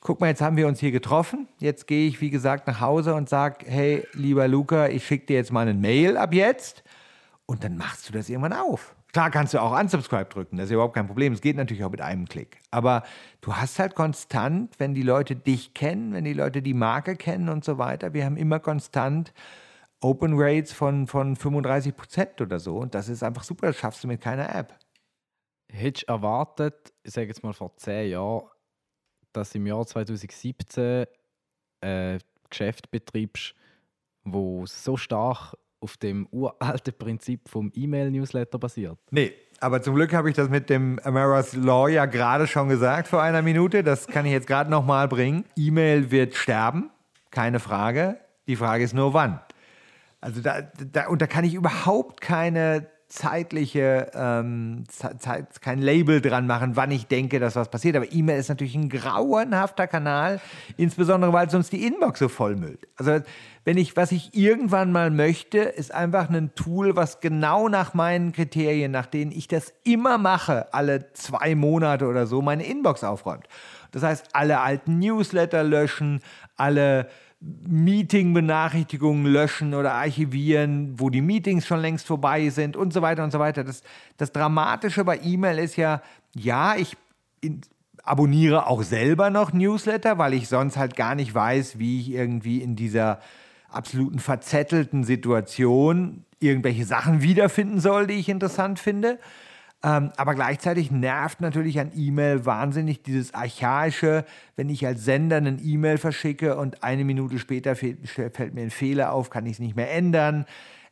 guck 0.00 0.20
mal, 0.20 0.26
jetzt 0.26 0.42
haben 0.42 0.58
wir 0.58 0.68
uns 0.68 0.78
hier 0.78 0.92
getroffen. 0.92 1.48
Jetzt 1.58 1.86
gehe 1.86 2.06
ich, 2.06 2.20
wie 2.20 2.28
gesagt, 2.28 2.66
nach 2.66 2.80
Hause 2.80 3.14
und 3.14 3.30
sage, 3.30 3.64
hey, 3.66 4.06
lieber 4.12 4.46
Luca, 4.46 4.88
ich 4.88 5.06
schicke 5.06 5.26
dir 5.26 5.36
jetzt 5.36 5.52
mal 5.52 5.62
eine 5.62 5.74
Mail 5.74 6.18
ab 6.18 6.34
jetzt. 6.34 6.83
Und 7.46 7.62
dann 7.62 7.76
machst 7.76 8.08
du 8.08 8.12
das 8.12 8.28
irgendwann 8.28 8.54
auf. 8.54 8.96
Klar 9.12 9.30
kannst 9.30 9.54
du 9.54 9.60
auch 9.60 9.78
Unsubscribe 9.78 10.28
drücken, 10.28 10.56
das 10.56 10.66
ist 10.66 10.72
überhaupt 10.72 10.94
kein 10.94 11.06
Problem. 11.06 11.34
Es 11.34 11.40
geht 11.40 11.56
natürlich 11.56 11.84
auch 11.84 11.90
mit 11.90 12.00
einem 12.00 12.26
Klick. 12.26 12.58
Aber 12.70 13.04
du 13.42 13.54
hast 13.54 13.78
halt 13.78 13.94
konstant, 13.94 14.80
wenn 14.80 14.94
die 14.94 15.02
Leute 15.02 15.36
dich 15.36 15.72
kennen, 15.74 16.14
wenn 16.14 16.24
die 16.24 16.32
Leute 16.32 16.62
die 16.62 16.74
Marke 16.74 17.14
kennen 17.14 17.48
und 17.48 17.64
so 17.64 17.78
weiter, 17.78 18.12
wir 18.12 18.24
haben 18.24 18.36
immer 18.36 18.58
konstant 18.58 19.32
Open 20.00 20.32
Rates 20.34 20.72
von, 20.72 21.06
von 21.06 21.36
35 21.36 21.96
Prozent 21.96 22.40
oder 22.40 22.58
so. 22.58 22.78
Und 22.78 22.94
das 22.94 23.08
ist 23.08 23.22
einfach 23.22 23.44
super, 23.44 23.68
das 23.68 23.76
schaffst 23.76 24.02
du 24.02 24.08
mit 24.08 24.20
keiner 24.20 24.54
App. 24.54 24.78
Hättest 25.70 26.08
du 26.08 26.12
erwartet, 26.12 26.92
ich 27.02 27.12
sage 27.12 27.28
jetzt 27.28 27.42
mal 27.42 27.52
vor 27.52 27.76
zehn 27.76 28.10
Jahren, 28.10 28.48
dass 29.32 29.54
im 29.54 29.66
Jahr 29.66 29.86
2017 29.86 31.06
ein 31.80 32.18
Geschäft 32.50 32.90
betreibst, 32.90 33.54
wo 34.24 34.66
so 34.66 34.96
stark 34.96 35.54
auf 35.84 35.98
dem 35.98 36.26
uralten 36.32 36.94
Prinzip 36.98 37.48
vom 37.48 37.70
E-Mail-Newsletter 37.74 38.58
basiert. 38.58 38.98
Nee, 39.10 39.34
aber 39.60 39.82
zum 39.82 39.94
Glück 39.94 40.12
habe 40.14 40.30
ich 40.30 40.34
das 40.34 40.48
mit 40.48 40.70
dem 40.70 40.98
Amaras 41.04 41.54
Law 41.54 41.88
ja 41.88 42.06
gerade 42.06 42.46
schon 42.46 42.68
gesagt 42.68 43.06
vor 43.06 43.22
einer 43.22 43.42
Minute. 43.42 43.84
Das 43.84 44.06
kann 44.06 44.24
ich 44.26 44.32
jetzt 44.32 44.46
gerade 44.46 44.70
nochmal 44.70 45.08
bringen. 45.08 45.44
E-Mail 45.56 46.10
wird 46.10 46.34
sterben, 46.34 46.90
keine 47.30 47.60
Frage. 47.60 48.16
Die 48.46 48.56
Frage 48.56 48.82
ist 48.82 48.94
nur 48.94 49.14
wann. 49.14 49.40
Also 50.20 50.40
da, 50.40 50.62
da, 50.92 51.08
und 51.08 51.20
da 51.20 51.26
kann 51.26 51.44
ich 51.44 51.52
überhaupt 51.52 52.22
keine 52.22 52.86
zeitliche, 53.08 54.10
ähm, 54.14 54.84
Zeit, 54.88 55.60
kein 55.60 55.80
Label 55.80 56.20
dran 56.20 56.46
machen, 56.46 56.74
wann 56.74 56.90
ich 56.90 57.06
denke, 57.06 57.38
dass 57.38 57.54
was 57.54 57.70
passiert. 57.70 57.94
Aber 57.94 58.10
E-Mail 58.10 58.40
ist 58.40 58.48
natürlich 58.48 58.74
ein 58.74 58.88
grauenhafter 58.88 59.86
Kanal, 59.86 60.40
insbesondere 60.76 61.32
weil 61.32 61.46
es 61.46 61.54
uns 61.54 61.70
die 61.70 61.86
Inbox 61.86 62.18
so 62.18 62.28
vollmüllt. 62.28 62.88
Also 62.96 63.20
wenn 63.64 63.78
ich, 63.78 63.96
was 63.96 64.12
ich 64.12 64.34
irgendwann 64.34 64.92
mal 64.92 65.10
möchte, 65.10 65.58
ist 65.58 65.92
einfach 65.92 66.28
ein 66.28 66.54
Tool, 66.54 66.96
was 66.96 67.20
genau 67.20 67.68
nach 67.68 67.94
meinen 67.94 68.32
Kriterien, 68.32 68.92
nach 68.92 69.06
denen 69.06 69.32
ich 69.32 69.48
das 69.48 69.72
immer 69.84 70.18
mache, 70.18 70.72
alle 70.74 71.12
zwei 71.14 71.54
Monate 71.54 72.06
oder 72.06 72.26
so, 72.26 72.42
meine 72.42 72.64
Inbox 72.64 73.02
aufräumt. 73.04 73.48
Das 73.90 74.02
heißt, 74.02 74.28
alle 74.34 74.60
alten 74.60 74.98
Newsletter 74.98 75.64
löschen, 75.64 76.20
alle 76.56 77.08
Meeting-Benachrichtigungen 77.40 79.26
löschen 79.26 79.74
oder 79.74 79.94
archivieren, 79.94 80.98
wo 80.98 81.08
die 81.08 81.22
Meetings 81.22 81.66
schon 81.66 81.80
längst 81.80 82.06
vorbei 82.06 82.50
sind 82.50 82.76
und 82.76 82.92
so 82.92 83.00
weiter 83.02 83.24
und 83.24 83.30
so 83.30 83.38
weiter. 83.38 83.64
Das, 83.64 83.82
das 84.16 84.32
Dramatische 84.32 85.04
bei 85.04 85.20
E-Mail 85.22 85.58
ist 85.58 85.76
ja, 85.76 86.02
ja, 86.34 86.76
ich 86.76 86.96
in, 87.40 87.62
abonniere 88.02 88.66
auch 88.66 88.82
selber 88.82 89.30
noch 89.30 89.52
Newsletter, 89.52 90.18
weil 90.18 90.34
ich 90.34 90.48
sonst 90.48 90.76
halt 90.76 90.96
gar 90.96 91.14
nicht 91.14 91.34
weiß, 91.34 91.78
wie 91.78 92.00
ich 92.00 92.10
irgendwie 92.10 92.62
in 92.62 92.76
dieser 92.76 93.20
absoluten 93.74 94.18
verzettelten 94.18 95.04
Situation 95.04 96.24
irgendwelche 96.40 96.84
Sachen 96.84 97.22
wiederfinden 97.22 97.80
soll, 97.80 98.06
die 98.06 98.14
ich 98.14 98.28
interessant 98.28 98.78
finde. 98.78 99.18
Ähm, 99.84 100.12
aber 100.16 100.34
gleichzeitig 100.34 100.90
nervt 100.90 101.42
natürlich 101.42 101.78
an 101.78 101.92
E-Mail 101.94 102.46
wahnsinnig 102.46 103.02
dieses 103.02 103.34
archaische, 103.34 104.24
wenn 104.56 104.70
ich 104.70 104.86
als 104.86 105.04
Sender 105.04 105.36
eine 105.36 105.58
E-Mail 105.60 105.98
verschicke 105.98 106.56
und 106.56 106.82
eine 106.82 107.04
Minute 107.04 107.38
später 107.38 107.76
fällt, 107.76 108.54
mir 108.54 108.62
ein 108.62 108.70
Fehler 108.70 109.12
auf, 109.12 109.28
kann 109.28 109.44
ich 109.44 109.54
es 109.54 109.58
nicht 109.58 109.76
mehr 109.76 109.92
ändern. 109.92 110.46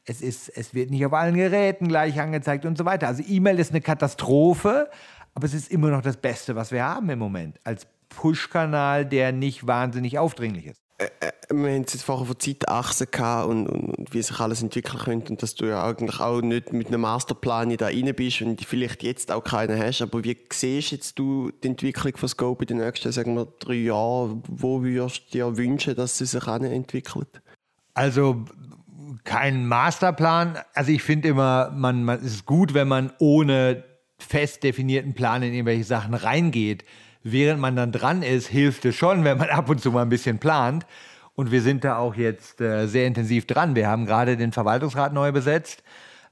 Es, 0.05 0.21
ist, 0.21 0.51
es 0.51 0.75
wird 0.75 0.91
nicht 0.91 1.07
auf 1.07 1.15
allen 1.15 1.37
Geräten 1.37 1.89
gleich 1.89 2.21
angezeigt 2.21 2.67
und 2.67 2.77
so 2.77 2.85
weiter. 2.85 3.09
Also 3.09 3.23
E-Mail 3.27 3.59
ist 3.59 3.71
eine 3.71 3.81
Katastrophe, 3.81 4.91
aber 5.35 5.47
es 5.47 5.55
ist 5.55 5.71
immer 5.71 5.89
noch 5.89 6.03
das 6.03 6.19
Beste, 6.19 6.55
was 6.55 6.71
wir 6.71 6.85
haben 6.85 7.09
im 7.09 7.19
Moment. 7.19 7.59
Als 7.65 7.87
Push-Kanal, 8.11 9.07
der 9.07 9.33
nicht 9.33 9.67
wahnsinnig 9.67 10.19
aufdringlich 10.19 10.67
ist. 10.67 10.82
Äh, 10.99 11.09
äh, 11.21 11.33
wir 11.51 11.71
haben 11.71 11.81
jetzt 11.81 12.03
vorher 12.03 12.27
von 12.27 12.39
Zeitachsen 12.39 13.09
gehabt 13.11 13.49
und, 13.49 13.67
und, 13.67 13.91
und, 13.91 14.15
wie 14.15 14.23
sich 14.23 14.39
alles 14.41 14.63
entwickeln 14.63 14.99
könnte 14.99 15.33
und 15.33 15.43
dass 15.43 15.55
du 15.55 15.67
ja 15.67 15.85
eigentlich 15.87 16.21
auch 16.21 16.41
nicht 16.41 16.73
mit 16.73 16.89
einem 16.89 17.03
Masterplan 17.03 17.77
da 17.77 17.87
rein 17.87 18.13
bist 18.15 18.43
und 18.43 18.65
vielleicht 18.65 19.03
jetzt 19.03 19.31
auch 19.31 19.45
keinen 19.45 19.79
hast. 19.79 20.03
Aber 20.03 20.25
wie 20.25 20.37
siehst 20.53 20.93
jetzt 20.93 21.19
du 21.19 21.51
die 21.63 21.69
Entwicklung 21.69 22.17
von 22.17 22.29
Scope 22.29 22.65
in 22.65 22.69
den 22.69 22.79
nächsten, 22.79 23.13
sagen 23.13 23.35
wir, 23.35 23.47
drei 23.59 23.75
Jahren? 23.75 24.43
Wo 24.49 24.83
würdest 24.83 25.29
du 25.29 25.33
dir 25.33 25.57
wünschen, 25.57 25.95
dass 25.95 26.19
sie 26.19 26.27
sich 26.27 26.47
entwickelt? 26.47 27.43
Also 27.95 28.45
kein 29.25 29.67
Masterplan. 29.67 30.59
Also 30.75 30.93
ich 30.93 31.03
finde 31.03 31.29
immer, 31.29 31.71
man, 31.75 32.05
man, 32.05 32.19
es 32.21 32.35
ist 32.35 32.47
gut, 32.47 32.75
wenn 32.75 32.89
man 32.89 33.13
ohne 33.19 33.85
fest 34.19 34.63
definierten 34.63 35.15
Plan 35.15 35.43
in 35.43 35.53
irgendwelche 35.53 35.85
Sachen 35.85 36.15
reingeht 36.15 36.85
während 37.23 37.61
man 37.61 37.77
dann 37.77 37.93
dran 37.93 38.23
ist, 38.23 38.49
hilft 38.49 38.85
es 38.85 38.95
schon, 38.95 39.25
wenn 39.25 39.39
man 39.39 39.49
ab 39.51 39.69
und 39.69 39.81
zu 39.81 39.91
mal 39.91 40.03
ein 40.03 40.09
bisschen 40.09 40.39
plant. 40.39 40.87
Und 41.35 41.51
wir 41.51 41.63
sind 41.63 41.85
da 41.85 41.97
auch 41.97 42.15
jetzt 42.15 42.61
äh, 42.61 42.87
sehr 42.87 43.07
intensiv 43.07 43.47
dran. 43.47 43.75
Wir 43.75 43.89
haben 43.89 44.05
gerade 44.05 44.37
den 44.37 44.53
Verwaltungsrat 44.53 45.13
neu 45.13 45.33
besetzt 45.33 45.83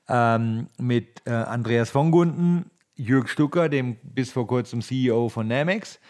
ähm, 0.08 0.66
mit 0.78 1.22
äh, 1.26 1.30
Andreas 1.30 1.90
von 1.90 2.10
Gunden, 2.10 2.70
Jürg 2.96 3.28
Stucker, 3.30 3.70
dem 3.70 3.96
bis 4.02 4.30
vor 4.30 4.46
kurzem 4.46 4.82
CEO 4.82 5.30
von 5.30 5.48
Namex, 5.48 6.00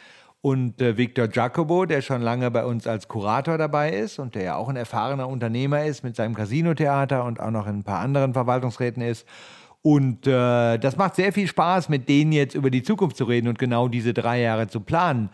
und 0.42 0.80
äh, 0.80 0.96
Victor 0.96 1.28
Jacobo, 1.30 1.84
der 1.84 2.00
schon 2.00 2.22
lange 2.22 2.50
bei 2.50 2.64
uns 2.64 2.86
als 2.86 3.08
Kurator 3.08 3.58
dabei 3.58 3.90
ist 3.90 4.18
und 4.18 4.34
der 4.34 4.42
ja 4.42 4.56
auch 4.56 4.68
ein 4.68 4.76
erfahrener 4.76 5.28
Unternehmer 5.28 5.84
ist 5.84 6.02
mit 6.02 6.16
seinem 6.16 6.34
Casino-Theater 6.34 7.24
und 7.24 7.40
auch 7.40 7.50
noch 7.50 7.66
in 7.66 7.80
ein 7.80 7.84
paar 7.84 8.00
anderen 8.00 8.32
Verwaltungsräten 8.32 9.02
ist. 9.02 9.26
Und 9.82 10.26
äh, 10.26 10.78
das 10.78 10.96
macht 10.96 11.14
sehr 11.14 11.32
viel 11.32 11.46
Spaß, 11.46 11.88
mit 11.88 12.08
denen 12.08 12.32
jetzt 12.32 12.54
über 12.54 12.70
die 12.70 12.82
Zukunft 12.82 13.16
zu 13.16 13.24
reden 13.24 13.48
und 13.48 13.58
genau 13.58 13.88
diese 13.88 14.12
drei 14.12 14.40
Jahre 14.40 14.68
zu 14.68 14.80
planen. 14.80 15.30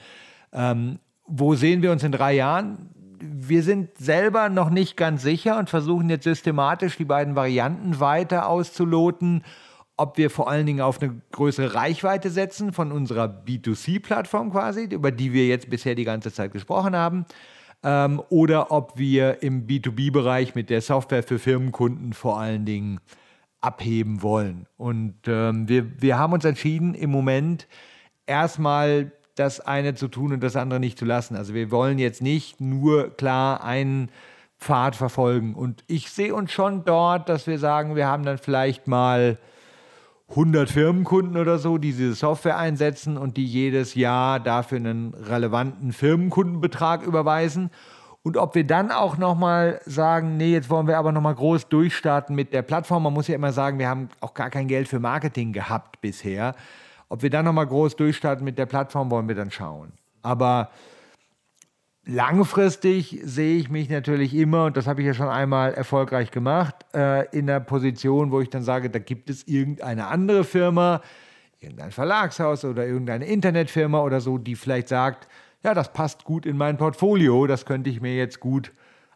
Ähm, 0.52 0.98
wo 1.26 1.54
sehen 1.54 1.82
wir 1.82 1.90
uns 1.90 2.04
in 2.04 2.12
drei 2.12 2.34
Jahren? 2.34 2.90
Wir 3.18 3.62
sind 3.62 3.98
selber 3.98 4.48
noch 4.48 4.70
nicht 4.70 4.96
ganz 4.96 5.22
sicher 5.22 5.58
und 5.58 5.68
versuchen 5.68 6.08
jetzt 6.10 6.24
systematisch 6.24 6.96
die 6.96 7.04
beiden 7.04 7.34
Varianten 7.34 7.98
weiter 7.98 8.48
auszuloten, 8.48 9.42
ob 9.96 10.18
wir 10.18 10.30
vor 10.30 10.48
allen 10.48 10.66
Dingen 10.66 10.82
auf 10.82 11.00
eine 11.00 11.20
größere 11.32 11.74
Reichweite 11.74 12.30
setzen 12.30 12.72
von 12.72 12.92
unserer 12.92 13.24
B2C-Plattform 13.24 14.52
quasi, 14.52 14.84
über 14.84 15.10
die 15.10 15.32
wir 15.32 15.46
jetzt 15.46 15.70
bisher 15.70 15.94
die 15.94 16.04
ganze 16.04 16.32
Zeit 16.32 16.52
gesprochen 16.52 16.94
haben, 16.94 17.24
ähm, 17.82 18.22
oder 18.28 18.70
ob 18.70 18.98
wir 18.98 19.42
im 19.42 19.66
B2B-Bereich 19.66 20.54
mit 20.54 20.70
der 20.70 20.82
Software 20.82 21.22
für 21.22 21.38
Firmenkunden 21.38 22.12
vor 22.12 22.38
allen 22.38 22.66
Dingen 22.66 23.00
abheben 23.66 24.22
wollen. 24.22 24.66
Und 24.76 25.14
ähm, 25.26 25.68
wir, 25.68 26.00
wir 26.00 26.18
haben 26.18 26.32
uns 26.32 26.44
entschieden, 26.44 26.94
im 26.94 27.10
Moment 27.10 27.66
erstmal 28.24 29.10
das 29.34 29.60
eine 29.60 29.94
zu 29.94 30.08
tun 30.08 30.32
und 30.32 30.42
das 30.42 30.54
andere 30.54 30.78
nicht 30.78 30.98
zu 30.98 31.04
lassen. 31.04 31.36
Also 31.36 31.52
wir 31.52 31.70
wollen 31.70 31.98
jetzt 31.98 32.22
nicht 32.22 32.60
nur 32.60 33.10
klar 33.16 33.64
einen 33.64 34.10
Pfad 34.58 34.94
verfolgen. 34.94 35.54
Und 35.54 35.82
ich 35.88 36.10
sehe 36.10 36.34
uns 36.34 36.52
schon 36.52 36.84
dort, 36.84 37.28
dass 37.28 37.46
wir 37.46 37.58
sagen, 37.58 37.96
wir 37.96 38.06
haben 38.06 38.24
dann 38.24 38.38
vielleicht 38.38 38.86
mal 38.86 39.36
100 40.30 40.70
Firmenkunden 40.70 41.36
oder 41.36 41.58
so, 41.58 41.76
die 41.76 41.92
diese 41.92 42.14
Software 42.14 42.56
einsetzen 42.56 43.16
und 43.16 43.36
die 43.36 43.44
jedes 43.44 43.94
Jahr 43.94 44.40
dafür 44.40 44.78
einen 44.78 45.12
relevanten 45.14 45.92
Firmenkundenbetrag 45.92 47.02
überweisen. 47.02 47.70
Und 48.26 48.36
ob 48.38 48.56
wir 48.56 48.66
dann 48.66 48.90
auch 48.90 49.18
nochmal 49.18 49.80
sagen, 49.86 50.36
nee, 50.36 50.50
jetzt 50.50 50.68
wollen 50.68 50.88
wir 50.88 50.98
aber 50.98 51.12
nochmal 51.12 51.36
groß 51.36 51.68
durchstarten 51.68 52.34
mit 52.34 52.52
der 52.52 52.62
Plattform. 52.62 53.04
Man 53.04 53.12
muss 53.12 53.28
ja 53.28 53.36
immer 53.36 53.52
sagen, 53.52 53.78
wir 53.78 53.88
haben 53.88 54.08
auch 54.18 54.34
gar 54.34 54.50
kein 54.50 54.66
Geld 54.66 54.88
für 54.88 54.98
Marketing 54.98 55.52
gehabt 55.52 56.00
bisher. 56.00 56.56
Ob 57.08 57.22
wir 57.22 57.30
dann 57.30 57.44
nochmal 57.44 57.68
groß 57.68 57.94
durchstarten 57.94 58.44
mit 58.44 58.58
der 58.58 58.66
Plattform, 58.66 59.12
wollen 59.12 59.28
wir 59.28 59.36
dann 59.36 59.52
schauen. 59.52 59.92
Aber 60.22 60.70
langfristig 62.04 63.20
sehe 63.22 63.58
ich 63.58 63.70
mich 63.70 63.88
natürlich 63.90 64.34
immer, 64.34 64.64
und 64.64 64.76
das 64.76 64.88
habe 64.88 65.02
ich 65.02 65.06
ja 65.06 65.14
schon 65.14 65.28
einmal 65.28 65.74
erfolgreich 65.74 66.32
gemacht, 66.32 66.74
äh, 66.94 67.28
in 67.28 67.46
der 67.46 67.60
Position, 67.60 68.32
wo 68.32 68.40
ich 68.40 68.50
dann 68.50 68.64
sage, 68.64 68.90
da 68.90 68.98
gibt 68.98 69.30
es 69.30 69.46
irgendeine 69.46 70.08
andere 70.08 70.42
Firma, 70.42 71.00
irgendein 71.60 71.92
Verlagshaus 71.92 72.64
oder 72.64 72.88
irgendeine 72.88 73.26
Internetfirma 73.26 74.00
oder 74.00 74.20
so, 74.20 74.36
die 74.36 74.56
vielleicht 74.56 74.88
sagt, 74.88 75.28
ja, 75.66 75.74
das 75.74 75.92
passt 75.92 76.22
gut 76.22 76.46
in 76.46 76.56
mein 76.56 76.76
Portfolio, 76.76 77.48
das 77.48 77.66
könnte 77.66 77.90
ich 77.90 78.00
mir 78.00 78.16
jetzt 78.16 78.38
gut 78.38 78.72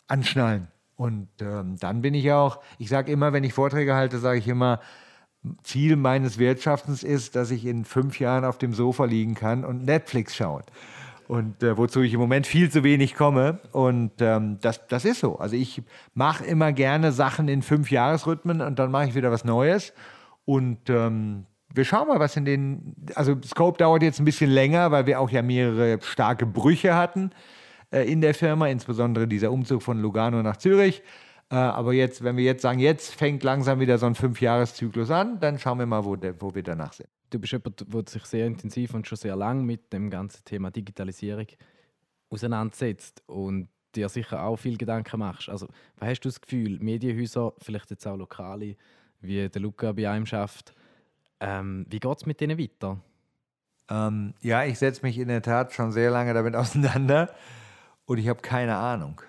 anschnallen. 0.08 0.66
Und 0.96 1.28
ähm, 1.40 1.76
dann 1.78 2.02
bin 2.02 2.12
ich 2.12 2.32
auch, 2.32 2.58
ich 2.76 2.88
sage 2.88 3.12
immer, 3.12 3.32
wenn 3.32 3.44
ich 3.44 3.54
Vorträge 3.54 3.94
halte, 3.94 4.18
sage 4.18 4.40
ich 4.40 4.48
immer, 4.48 4.80
Ziel 5.62 5.94
meines 5.94 6.38
Wirtschaftens 6.38 7.04
ist, 7.04 7.36
dass 7.36 7.52
ich 7.52 7.64
in 7.64 7.84
fünf 7.84 8.18
Jahren 8.18 8.44
auf 8.44 8.58
dem 8.58 8.74
Sofa 8.74 9.04
liegen 9.04 9.36
kann 9.36 9.64
und 9.64 9.84
Netflix 9.84 10.34
schauen 10.34 10.64
und 11.28 11.62
äh, 11.62 11.78
wozu 11.78 12.00
ich 12.00 12.12
im 12.12 12.18
Moment 12.18 12.48
viel 12.48 12.68
zu 12.68 12.82
wenig 12.82 13.14
komme. 13.14 13.60
Und 13.70 14.10
ähm, 14.18 14.58
das, 14.60 14.88
das 14.88 15.04
ist 15.04 15.20
so. 15.20 15.38
Also 15.38 15.54
ich 15.54 15.84
mache 16.14 16.44
immer 16.44 16.72
gerne 16.72 17.12
Sachen 17.12 17.46
in 17.46 17.62
fünf 17.62 17.92
Jahresrhythmen 17.92 18.60
und 18.60 18.80
dann 18.80 18.90
mache 18.90 19.06
ich 19.06 19.14
wieder 19.14 19.30
was 19.30 19.44
Neues. 19.44 19.92
Und 20.44 20.90
ähm, 20.90 21.46
wir 21.74 21.84
schauen 21.84 22.08
mal, 22.08 22.18
was 22.18 22.36
in 22.36 22.44
den. 22.44 22.94
Also 23.14 23.36
Scope 23.44 23.78
dauert 23.78 24.02
jetzt 24.02 24.18
ein 24.18 24.24
bisschen 24.24 24.50
länger, 24.50 24.90
weil 24.90 25.06
wir 25.06 25.20
auch 25.20 25.30
ja 25.30 25.42
mehrere 25.42 25.98
starke 26.02 26.46
Brüche 26.46 26.94
hatten 26.94 27.30
äh, 27.90 28.10
in 28.10 28.20
der 28.20 28.34
Firma, 28.34 28.68
insbesondere 28.68 29.28
dieser 29.28 29.52
Umzug 29.52 29.82
von 29.82 30.00
Lugano 30.00 30.42
nach 30.42 30.56
Zürich. 30.56 31.02
Äh, 31.50 31.56
aber 31.56 31.92
jetzt, 31.92 32.22
wenn 32.22 32.36
wir 32.36 32.44
jetzt 32.44 32.62
sagen, 32.62 32.78
jetzt 32.78 33.14
fängt 33.14 33.42
langsam 33.42 33.80
wieder 33.80 33.98
so 33.98 34.06
ein 34.06 34.14
Fünfjahreszyklus 34.14 35.10
an, 35.10 35.40
dann 35.40 35.58
schauen 35.58 35.78
wir 35.78 35.86
mal, 35.86 36.04
wo, 36.04 36.16
der, 36.16 36.40
wo 36.40 36.54
wir 36.54 36.62
danach 36.62 36.92
sind. 36.92 37.08
Du 37.30 37.38
bist 37.38 37.52
jemand, 37.52 37.84
der 37.92 38.02
sich 38.06 38.24
sehr 38.24 38.46
intensiv 38.46 38.94
und 38.94 39.06
schon 39.06 39.18
sehr 39.18 39.36
lang 39.36 39.64
mit 39.64 39.92
dem 39.92 40.10
ganzen 40.10 40.44
Thema 40.44 40.70
Digitalisierung 40.70 41.46
auseinandersetzt 42.28 43.22
und 43.26 43.68
dir 43.94 44.08
sicher 44.08 44.44
auch 44.44 44.56
viel 44.56 44.76
Gedanken 44.76 45.18
machst. 45.18 45.48
Also, 45.48 45.66
was 45.98 46.08
hast 46.08 46.20
du 46.20 46.28
das 46.28 46.40
Gefühl, 46.40 46.78
Medienhäuser, 46.80 47.52
vielleicht 47.58 47.90
jetzt 47.90 48.06
auch 48.06 48.16
Lokale, 48.16 48.76
wie 49.20 49.48
der 49.48 49.60
Luca 49.60 49.92
bei 49.92 50.08
einem 50.08 50.26
schafft, 50.26 50.74
ähm, 51.40 51.86
wie 51.88 52.00
geht 52.00 52.16
es 52.16 52.26
mit 52.26 52.40
denen 52.40 52.58
weiter? 52.58 52.98
Ähm, 53.88 54.34
ja, 54.40 54.64
ich 54.64 54.78
setze 54.78 55.02
mich 55.02 55.18
in 55.18 55.28
der 55.28 55.42
Tat 55.42 55.72
schon 55.72 55.92
sehr 55.92 56.10
lange 56.10 56.32
damit 56.34 56.54
auseinander 56.56 57.34
und 58.06 58.18
ich 58.18 58.28
habe 58.28 58.40
keine 58.40 58.76
Ahnung. 58.76 59.20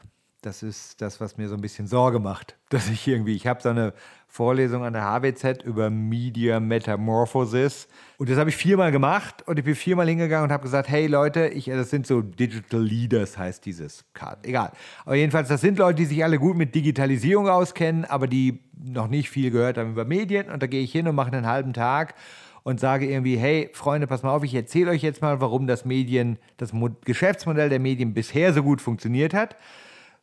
Das 0.41 0.63
ist 0.63 1.01
das, 1.01 1.21
was 1.21 1.37
mir 1.37 1.47
so 1.49 1.55
ein 1.55 1.61
bisschen 1.61 1.87
Sorge 1.87 2.19
macht, 2.19 2.57
dass 2.69 2.89
ich 2.89 3.07
irgendwie, 3.07 3.35
ich 3.35 3.47
habe 3.47 3.61
so 3.61 3.69
eine 3.69 3.93
Vorlesung 4.31 4.85
an 4.85 4.93
der 4.93 5.03
HWZ 5.03 5.61
über 5.65 5.89
Media 5.89 6.61
Metamorphosis. 6.61 7.89
Und 8.17 8.29
das 8.29 8.37
habe 8.37 8.49
ich 8.49 8.55
viermal 8.55 8.89
gemacht 8.93 9.45
und 9.45 9.59
ich 9.59 9.65
bin 9.65 9.75
viermal 9.75 10.07
hingegangen 10.07 10.45
und 10.45 10.53
habe 10.53 10.63
gesagt, 10.63 10.87
hey 10.87 11.05
Leute, 11.07 11.49
ich, 11.49 11.65
das 11.65 11.89
sind 11.89 12.07
so 12.07 12.21
Digital 12.21 12.81
Leaders, 12.81 13.37
heißt 13.37 13.65
dieses 13.65 14.05
Card. 14.13 14.47
Egal. 14.47 14.71
Aber 15.03 15.15
jedenfalls, 15.15 15.49
das 15.49 15.59
sind 15.59 15.77
Leute, 15.77 15.95
die 15.95 16.05
sich 16.05 16.23
alle 16.23 16.39
gut 16.39 16.55
mit 16.55 16.73
Digitalisierung 16.73 17.49
auskennen, 17.49 18.05
aber 18.05 18.27
die 18.27 18.61
noch 18.81 19.09
nicht 19.09 19.29
viel 19.29 19.51
gehört 19.51 19.77
haben 19.77 19.91
über 19.91 20.05
Medien. 20.05 20.49
Und 20.49 20.63
da 20.63 20.67
gehe 20.67 20.81
ich 20.81 20.93
hin 20.93 21.09
und 21.09 21.15
mache 21.15 21.33
einen 21.33 21.45
halben 21.45 21.73
Tag 21.73 22.15
und 22.63 22.79
sage 22.79 23.11
irgendwie, 23.11 23.35
hey 23.35 23.69
Freunde, 23.73 24.07
pass 24.07 24.23
mal 24.23 24.33
auf, 24.33 24.45
ich 24.45 24.55
erzähle 24.55 24.91
euch 24.91 25.01
jetzt 25.01 25.21
mal, 25.21 25.41
warum 25.41 25.67
das 25.67 25.83
Medien, 25.83 26.37
das 26.55 26.71
Geschäftsmodell 27.03 27.67
der 27.67 27.79
Medien 27.79 28.13
bisher 28.13 28.53
so 28.53 28.63
gut 28.63 28.79
funktioniert 28.79 29.33
hat, 29.33 29.57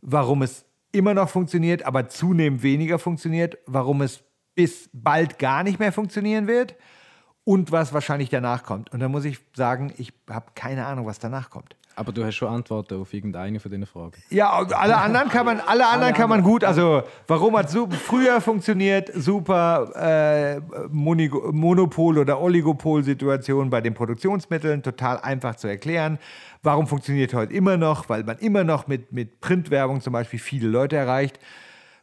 warum 0.01 0.41
es 0.41 0.65
immer 0.93 1.15
noch 1.15 1.29
funktioniert, 1.29 1.85
aber 1.85 2.09
zunehmend 2.09 2.63
weniger 2.63 2.99
funktioniert, 2.99 3.59
warum 3.67 4.03
es 4.03 4.23
bis 4.55 4.91
bald 4.93 5.39
gar 5.39 5.63
nicht 5.63 5.79
mehr 5.79 5.93
funktionieren 5.93 6.47
wird 6.47 6.75
und 7.45 7.73
was 7.73 7.93
wahrscheinlich 7.93 8.29
danach 8.29 8.65
kommt. 8.65 8.93
Und 8.93 9.01
da 9.01 9.09
muss 9.09 9.25
ich 9.25 9.39
sagen, 9.55 9.93
ich 9.97 10.13
habe 10.29 10.53
keine 10.55 10.87
Ahnung, 10.87 11.07
was 11.07 11.19
danach 11.19 11.51
kommt. 11.51 11.77
Aber 11.99 12.13
du 12.13 12.25
hast 12.25 12.37
schon 12.37 12.49
Antworten 12.49 13.01
auf 13.01 13.13
irgendeine 13.13 13.59
von 13.59 13.73
diesen 13.73 13.85
Fragen. 13.85 14.23
Ja, 14.31 14.51
alle 14.53 14.97
anderen 14.97 15.29
kann 15.29 15.45
man, 15.45 15.59
alle 15.59 15.85
anderen 15.89 16.15
kann 16.15 16.29
man 16.29 16.45
gut. 16.45 16.63
Also 16.63 17.03
warum 17.27 17.59
hat 17.59 17.75
es 17.75 17.77
früher 18.07 18.41
funktioniert? 18.41 19.11
Super 19.15 19.91
äh, 19.97 20.61
Monopol- 20.91 22.19
oder 22.19 22.41
Oligopol-Situation 22.41 23.69
bei 23.69 23.81
den 23.81 23.95
Produktionsmitteln, 23.95 24.85
total 24.85 25.19
einfach 25.19 25.57
zu 25.57 25.67
erklären. 25.67 26.21
Warum 26.63 26.87
funktioniert 26.87 27.35
heute 27.35 27.53
immer 27.53 27.77
noch? 27.77 28.09
Weil 28.09 28.23
man 28.23 28.39
immer 28.39 28.63
noch 28.63 28.87
mit, 28.87 29.13
mit 29.13 29.41
Printwerbung 29.41 30.01
zum 30.01 30.13
Beispiel 30.13 30.39
viele 30.39 30.69
Leute 30.69 30.95
erreicht. 30.95 31.41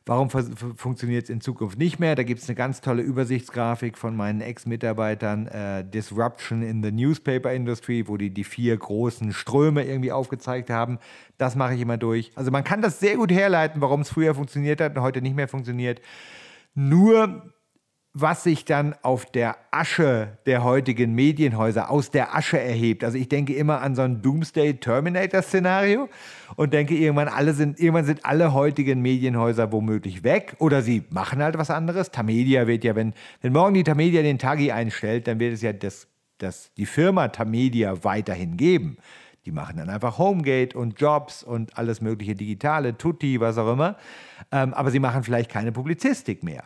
Warum 0.07 0.29
funktioniert 0.29 1.23
es 1.23 1.29
in 1.31 1.41
Zukunft 1.41 1.79
nicht 1.79 1.99
mehr? 1.99 2.13
Da 2.13 2.21
gibt 2.21 2.39
es 2.39 2.47
eine 2.47 2.55
ganz 2.55 2.79
tolle 2.79 3.01
Übersichtsgrafik 3.01 3.97
von 3.97 4.15
meinen 4.15 4.39
Ex-Mitarbeitern, 4.39 5.47
äh, 5.47 5.83
Disruption 5.83 6.61
in 6.61 6.83
the 6.83 6.91
Newspaper 6.91 7.51
Industry, 7.51 8.07
wo 8.07 8.15
die 8.15 8.29
die 8.29 8.43
vier 8.43 8.77
großen 8.77 9.33
Ströme 9.33 9.83
irgendwie 9.83 10.11
aufgezeigt 10.11 10.69
haben. 10.69 10.99
Das 11.39 11.55
mache 11.55 11.73
ich 11.73 11.81
immer 11.81 11.97
durch. 11.97 12.31
Also 12.35 12.51
man 12.51 12.63
kann 12.63 12.83
das 12.83 12.99
sehr 12.99 13.15
gut 13.15 13.31
herleiten, 13.31 13.81
warum 13.81 14.01
es 14.01 14.09
früher 14.09 14.35
funktioniert 14.35 14.79
hat 14.79 14.95
und 14.95 15.01
heute 15.01 15.23
nicht 15.23 15.35
mehr 15.35 15.47
funktioniert. 15.47 16.01
Nur 16.75 17.54
was 18.17 18.43
sich 18.43 18.63
dann 18.63 18.95
auf 19.01 19.25
der 19.25 19.57
Asche 19.71 20.37
der 20.45 20.63
heutigen 20.63 21.13
Medienhäuser 21.15 21.91
aus 21.91 22.11
der 22.11 22.33
Asche 22.33 22.57
erhebt. 22.57 23.03
Also 23.03 23.17
ich 23.17 23.27
denke 23.27 23.53
immer 23.53 23.81
an 23.81 23.93
so 23.93 24.03
ein 24.03 24.21
Doomsday 24.21 24.75
Terminator 24.75 25.41
Szenario 25.41 26.07
und 26.55 26.71
denke 26.71 26.95
irgendwann 26.95 27.27
alle 27.27 27.53
sind 27.53 27.77
irgendwann 27.77 28.05
sind 28.05 28.23
alle 28.25 28.53
heutigen 28.53 29.01
Medienhäuser 29.01 29.73
womöglich 29.73 30.23
weg 30.23 30.55
oder 30.59 30.81
sie 30.81 31.03
machen 31.09 31.43
halt 31.43 31.57
was 31.57 31.69
anderes. 31.69 32.09
Tamedia 32.09 32.67
wird 32.67 32.85
ja 32.85 32.95
wenn 32.95 33.13
wenn 33.41 33.51
morgen 33.51 33.73
die 33.73 33.83
Tamedia 33.83 34.21
den 34.21 34.39
Tagi 34.39 34.71
einstellt, 34.71 35.27
dann 35.27 35.41
wird 35.41 35.53
es 35.53 35.61
ja 35.61 35.73
das, 35.73 36.07
das 36.37 36.71
die 36.77 36.85
Firma 36.85 37.27
Tamedia 37.27 38.05
weiterhin 38.05 38.55
geben. 38.55 38.95
Die 39.45 39.51
machen 39.51 39.75
dann 39.75 39.89
einfach 39.89 40.17
Homegate 40.17 40.77
und 40.77 41.01
Jobs 41.01 41.43
und 41.43 41.77
alles 41.77 41.99
mögliche 41.99 42.33
digitale, 42.33 42.97
Tutti, 42.97 43.41
was 43.41 43.57
auch 43.57 43.73
immer. 43.73 43.97
Ähm, 44.53 44.73
aber 44.73 44.89
sie 44.89 44.99
machen 44.99 45.23
vielleicht 45.23 45.51
keine 45.51 45.73
Publizistik 45.73 46.43
mehr. 46.43 46.63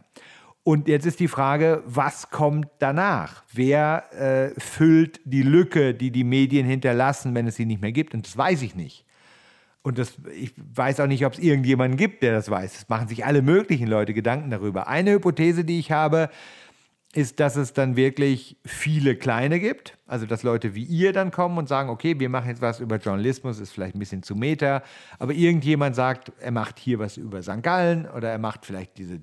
Und 0.69 0.88
jetzt 0.88 1.08
ist 1.08 1.19
die 1.19 1.27
Frage, 1.27 1.82
was 1.88 2.29
kommt 2.29 2.67
danach? 2.77 3.43
Wer 3.51 4.03
äh, 4.13 4.60
füllt 4.60 5.19
die 5.25 5.41
Lücke, 5.41 5.95
die 5.95 6.12
die 6.12 6.23
Medien 6.23 6.63
hinterlassen, 6.67 7.34
wenn 7.34 7.47
es 7.47 7.55
sie 7.55 7.65
nicht 7.65 7.82
mehr 7.82 7.91
gibt? 7.91 8.13
Und 8.13 8.27
das 8.27 8.38
weiß 8.38 8.62
ich 8.62 8.75
nicht. 8.75 9.03
Und 9.82 9.97
das, 9.97 10.13
ich 10.39 10.53
weiß 10.55 10.99
auch 10.99 11.08
nicht, 11.08 11.25
ob 11.25 11.34
es 11.34 11.39
irgendjemanden 11.39 11.97
gibt, 11.97 12.21
der 12.21 12.34
das 12.34 12.51
weiß. 12.51 12.75
Es 12.75 12.88
machen 12.88 13.08
sich 13.08 13.25
alle 13.25 13.41
möglichen 13.41 13.88
Leute 13.88 14.13
Gedanken 14.13 14.51
darüber. 14.51 14.88
Eine 14.88 15.13
Hypothese, 15.13 15.65
die 15.65 15.79
ich 15.79 15.91
habe, 15.91 16.29
ist, 17.15 17.39
dass 17.39 17.55
es 17.55 17.73
dann 17.73 17.95
wirklich 17.95 18.55
viele 18.63 19.15
kleine 19.15 19.60
gibt. 19.60 19.97
Also, 20.05 20.27
dass 20.27 20.43
Leute 20.43 20.75
wie 20.75 20.84
ihr 20.84 21.13
dann 21.13 21.32
kommen 21.32 21.58
und 21.58 21.67
sagen, 21.67 21.89
okay, 21.89 22.19
wir 22.19 22.29
machen 22.29 22.47
jetzt 22.47 22.62
was 22.62 22.79
über 22.79 22.97
Journalismus, 22.97 23.60
ist 23.60 23.71
vielleicht 23.71 23.95
ein 23.95 23.99
bisschen 23.99 24.21
zu 24.21 24.36
meta. 24.36 24.84
Aber 25.17 25.34
irgendjemand 25.34 25.95
sagt, 25.95 26.32
er 26.39 26.51
macht 26.51 26.77
hier 26.77 26.99
was 26.99 27.17
über 27.17 27.41
St. 27.41 27.63
Gallen 27.63 28.08
oder 28.08 28.29
er 28.29 28.38
macht 28.38 28.67
vielleicht 28.67 28.99
diese 28.99 29.19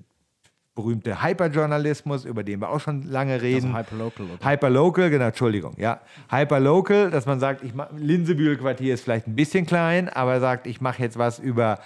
berühmte 0.77 1.23
Hyperjournalismus, 1.23 2.23
über 2.23 2.43
den 2.43 2.61
wir 2.61 2.69
auch 2.69 2.79
schon 2.79 3.01
lange 3.01 3.41
reden. 3.41 3.75
Also 3.75 3.79
Hyperlocal. 3.79 4.25
Oder? 4.27 4.49
Hyperlocal, 4.49 5.09
genau, 5.09 5.25
Entschuldigung, 5.25 5.73
ja. 5.77 5.99
Hyperlocal, 6.29 7.09
dass 7.09 7.25
man 7.25 7.39
sagt, 7.39 7.63
ich 7.63 7.73
Linsebühl-Quartier 7.97 8.93
ist 8.93 9.03
vielleicht 9.03 9.27
ein 9.27 9.35
bisschen 9.35 9.65
klein, 9.65 10.07
aber 10.07 10.39
sagt, 10.39 10.67
ich 10.67 10.79
mache 10.79 11.01
jetzt 11.01 11.17
was 11.17 11.39
über 11.39 11.79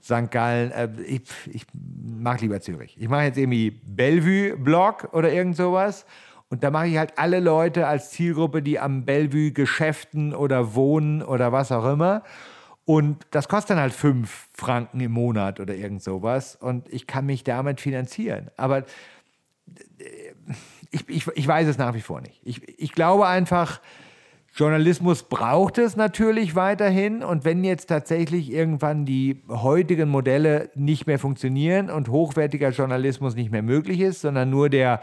St. 0.00 0.30
Gallen, 0.30 0.70
äh, 0.70 0.88
ich, 1.04 1.22
ich 1.52 1.66
mag 1.74 2.40
lieber 2.40 2.60
Zürich. 2.60 2.96
Ich 3.00 3.08
mache 3.08 3.24
jetzt 3.24 3.36
irgendwie 3.36 3.72
Bellevue-Blog 3.84 5.08
oder 5.12 5.32
irgend 5.32 5.56
sowas. 5.56 6.06
Und 6.48 6.62
da 6.62 6.70
mache 6.70 6.86
ich 6.86 6.96
halt 6.96 7.14
alle 7.16 7.40
Leute 7.40 7.88
als 7.88 8.10
Zielgruppe, 8.10 8.62
die 8.62 8.78
am 8.78 9.04
Bellevue 9.04 9.50
Geschäften 9.50 10.32
oder 10.32 10.76
wohnen 10.76 11.20
oder 11.20 11.50
was 11.50 11.72
auch 11.72 11.92
immer. 11.92 12.22
Und 12.86 13.26
das 13.32 13.48
kostet 13.48 13.70
dann 13.70 13.80
halt 13.80 13.92
fünf 13.92 14.48
Franken 14.54 15.00
im 15.00 15.10
Monat 15.10 15.58
oder 15.58 15.74
irgend 15.74 16.04
sowas. 16.04 16.54
Und 16.54 16.88
ich 16.88 17.08
kann 17.08 17.26
mich 17.26 17.42
damit 17.42 17.80
finanzieren. 17.80 18.48
Aber 18.56 18.78
äh, 18.78 18.84
ich, 20.92 21.08
ich, 21.08 21.26
ich 21.34 21.48
weiß 21.48 21.66
es 21.66 21.78
nach 21.78 21.94
wie 21.94 22.00
vor 22.00 22.20
nicht. 22.20 22.40
Ich, 22.44 22.78
ich 22.78 22.92
glaube 22.92 23.26
einfach, 23.26 23.80
Journalismus 24.54 25.24
braucht 25.24 25.78
es 25.78 25.96
natürlich 25.96 26.54
weiterhin. 26.54 27.24
Und 27.24 27.44
wenn 27.44 27.64
jetzt 27.64 27.86
tatsächlich 27.86 28.52
irgendwann 28.52 29.04
die 29.04 29.42
heutigen 29.48 30.08
Modelle 30.08 30.70
nicht 30.76 31.08
mehr 31.08 31.18
funktionieren 31.18 31.90
und 31.90 32.08
hochwertiger 32.08 32.70
Journalismus 32.70 33.34
nicht 33.34 33.50
mehr 33.50 33.62
möglich 33.62 33.98
ist, 33.98 34.20
sondern 34.20 34.48
nur 34.48 34.70
der 34.70 35.00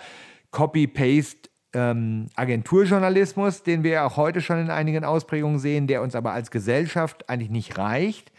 Copy-Paste 0.51 1.49
ähm, 1.73 2.27
Agenturjournalismus, 2.35 3.63
den 3.63 3.83
wir 3.83 4.05
auch 4.05 4.17
heute 4.17 4.41
schon 4.41 4.59
in 4.59 4.69
einigen 4.69 5.03
Ausprägungen 5.03 5.59
sehen, 5.59 5.87
der 5.87 6.01
uns 6.01 6.15
aber 6.15 6.31
als 6.31 6.51
Gesellschaft 6.51 7.29
eigentlich 7.29 7.49
nicht 7.49 7.77
reicht. 7.77 8.31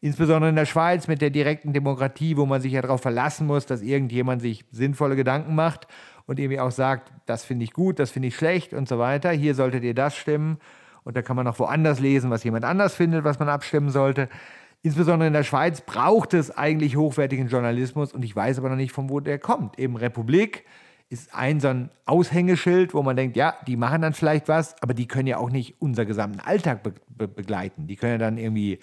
Insbesondere 0.00 0.50
in 0.50 0.56
der 0.56 0.66
Schweiz 0.66 1.08
mit 1.08 1.20
der 1.20 1.30
direkten 1.30 1.72
Demokratie, 1.72 2.36
wo 2.36 2.46
man 2.46 2.60
sich 2.60 2.72
ja 2.72 2.82
darauf 2.82 3.00
verlassen 3.00 3.46
muss, 3.46 3.66
dass 3.66 3.82
irgendjemand 3.82 4.42
sich 4.42 4.64
sinnvolle 4.70 5.16
Gedanken 5.16 5.54
macht 5.54 5.88
und 6.26 6.38
irgendwie 6.38 6.60
auch 6.60 6.70
sagt, 6.70 7.12
das 7.26 7.44
finde 7.44 7.64
ich 7.64 7.72
gut, 7.72 7.98
das 7.98 8.10
finde 8.10 8.28
ich 8.28 8.36
schlecht 8.36 8.72
und 8.74 8.88
so 8.88 8.98
weiter. 8.98 9.30
Hier 9.30 9.54
solltet 9.54 9.82
ihr 9.84 9.94
das 9.94 10.16
stimmen. 10.16 10.58
Und 11.04 11.16
da 11.16 11.22
kann 11.22 11.36
man 11.36 11.46
auch 11.46 11.58
woanders 11.60 12.00
lesen, 12.00 12.30
was 12.30 12.42
jemand 12.42 12.64
anders 12.64 12.94
findet, 12.96 13.22
was 13.24 13.38
man 13.38 13.48
abstimmen 13.48 13.90
sollte. 13.90 14.28
Insbesondere 14.82 15.28
in 15.28 15.32
der 15.32 15.44
Schweiz 15.44 15.80
braucht 15.80 16.34
es 16.34 16.50
eigentlich 16.50 16.96
hochwertigen 16.96 17.48
Journalismus 17.48 18.12
und 18.12 18.24
ich 18.24 18.34
weiß 18.34 18.58
aber 18.58 18.68
noch 18.68 18.76
nicht, 18.76 18.92
von 18.92 19.08
wo 19.08 19.20
der 19.20 19.38
kommt. 19.38 19.78
Eben 19.78 19.96
Republik 19.96 20.64
ist 21.08 21.34
ein 21.34 21.60
so 21.60 21.68
ein 21.68 21.90
Aushängeschild, 22.04 22.92
wo 22.94 23.02
man 23.02 23.16
denkt, 23.16 23.36
ja, 23.36 23.54
die 23.66 23.76
machen 23.76 24.02
dann 24.02 24.12
vielleicht 24.12 24.48
was, 24.48 24.80
aber 24.82 24.92
die 24.92 25.06
können 25.06 25.28
ja 25.28 25.38
auch 25.38 25.50
nicht 25.50 25.76
unser 25.80 26.04
gesamten 26.04 26.40
Alltag 26.40 26.82
be 26.82 26.94
be 27.08 27.28
begleiten. 27.28 27.86
Die 27.86 27.96
können 27.96 28.12
ja 28.12 28.18
dann 28.18 28.38
irgendwie 28.38 28.80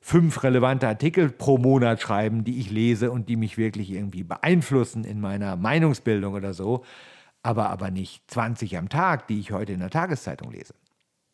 fünf 0.00 0.42
relevante 0.42 0.86
Artikel 0.86 1.30
pro 1.30 1.56
Monat 1.56 2.02
schreiben, 2.02 2.44
die 2.44 2.60
ich 2.60 2.70
lese 2.70 3.10
und 3.10 3.28
die 3.30 3.36
mich 3.36 3.56
wirklich 3.56 3.90
irgendwie 3.90 4.22
beeinflussen 4.22 5.04
in 5.04 5.18
meiner 5.18 5.56
Meinungsbildung 5.56 6.34
oder 6.34 6.52
so, 6.52 6.84
aber, 7.42 7.70
aber 7.70 7.90
nicht 7.90 8.22
20 8.30 8.76
am 8.76 8.90
Tag, 8.90 9.28
die 9.28 9.40
ich 9.40 9.52
heute 9.52 9.72
in 9.72 9.80
der 9.80 9.88
Tageszeitung 9.88 10.52
lese. 10.52 10.74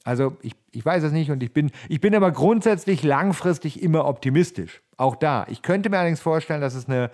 Also 0.04 0.36
ich, 0.42 0.54
ich 0.70 0.84
weiß 0.84 1.02
es 1.02 1.12
nicht 1.12 1.32
und 1.32 1.42
ich 1.42 1.52
bin, 1.52 1.72
ich 1.88 2.00
bin 2.00 2.14
aber 2.14 2.30
grundsätzlich 2.30 3.02
langfristig 3.02 3.82
immer 3.82 4.06
optimistisch. 4.06 4.82
Auch 4.96 5.16
da. 5.16 5.46
Ich 5.48 5.62
könnte 5.62 5.90
mir 5.90 5.98
allerdings 5.98 6.20
vorstellen, 6.20 6.60
dass 6.60 6.74
es 6.74 6.88
eine 6.88 7.10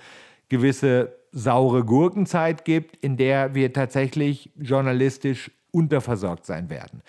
gewisse 0.50 1.16
saure 1.36 1.84
Gurkenzeit 1.84 2.64
gibt, 2.64 2.96
in 2.96 3.18
der 3.18 3.54
wir 3.54 3.70
tatsächlich 3.74 4.50
journalistisch 4.58 5.50
unterversorgt 5.70 6.46
sein 6.46 6.70
werden. 6.70 7.02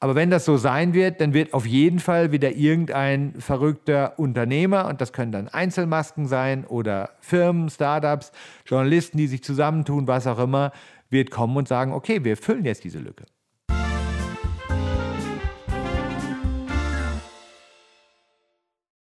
Aber 0.00 0.14
wenn 0.14 0.30
das 0.30 0.44
so 0.44 0.58
sein 0.58 0.92
wird, 0.92 1.20
dann 1.20 1.32
wird 1.32 1.54
auf 1.54 1.66
jeden 1.66 1.98
Fall 1.98 2.30
wieder 2.30 2.52
irgendein 2.52 3.34
verrückter 3.38 4.18
Unternehmer, 4.18 4.86
und 4.86 5.00
das 5.00 5.14
können 5.14 5.32
dann 5.32 5.48
Einzelmasken 5.48 6.26
sein 6.26 6.66
oder 6.66 7.10
Firmen, 7.20 7.70
Startups, 7.70 8.32
Journalisten, 8.66 9.16
die 9.16 9.26
sich 9.26 9.42
zusammentun, 9.42 10.06
was 10.06 10.26
auch 10.26 10.38
immer, 10.38 10.72
wird 11.08 11.30
kommen 11.30 11.56
und 11.56 11.66
sagen, 11.66 11.92
okay, 11.92 12.22
wir 12.22 12.36
füllen 12.36 12.66
jetzt 12.66 12.84
diese 12.84 12.98
Lücke. 12.98 13.24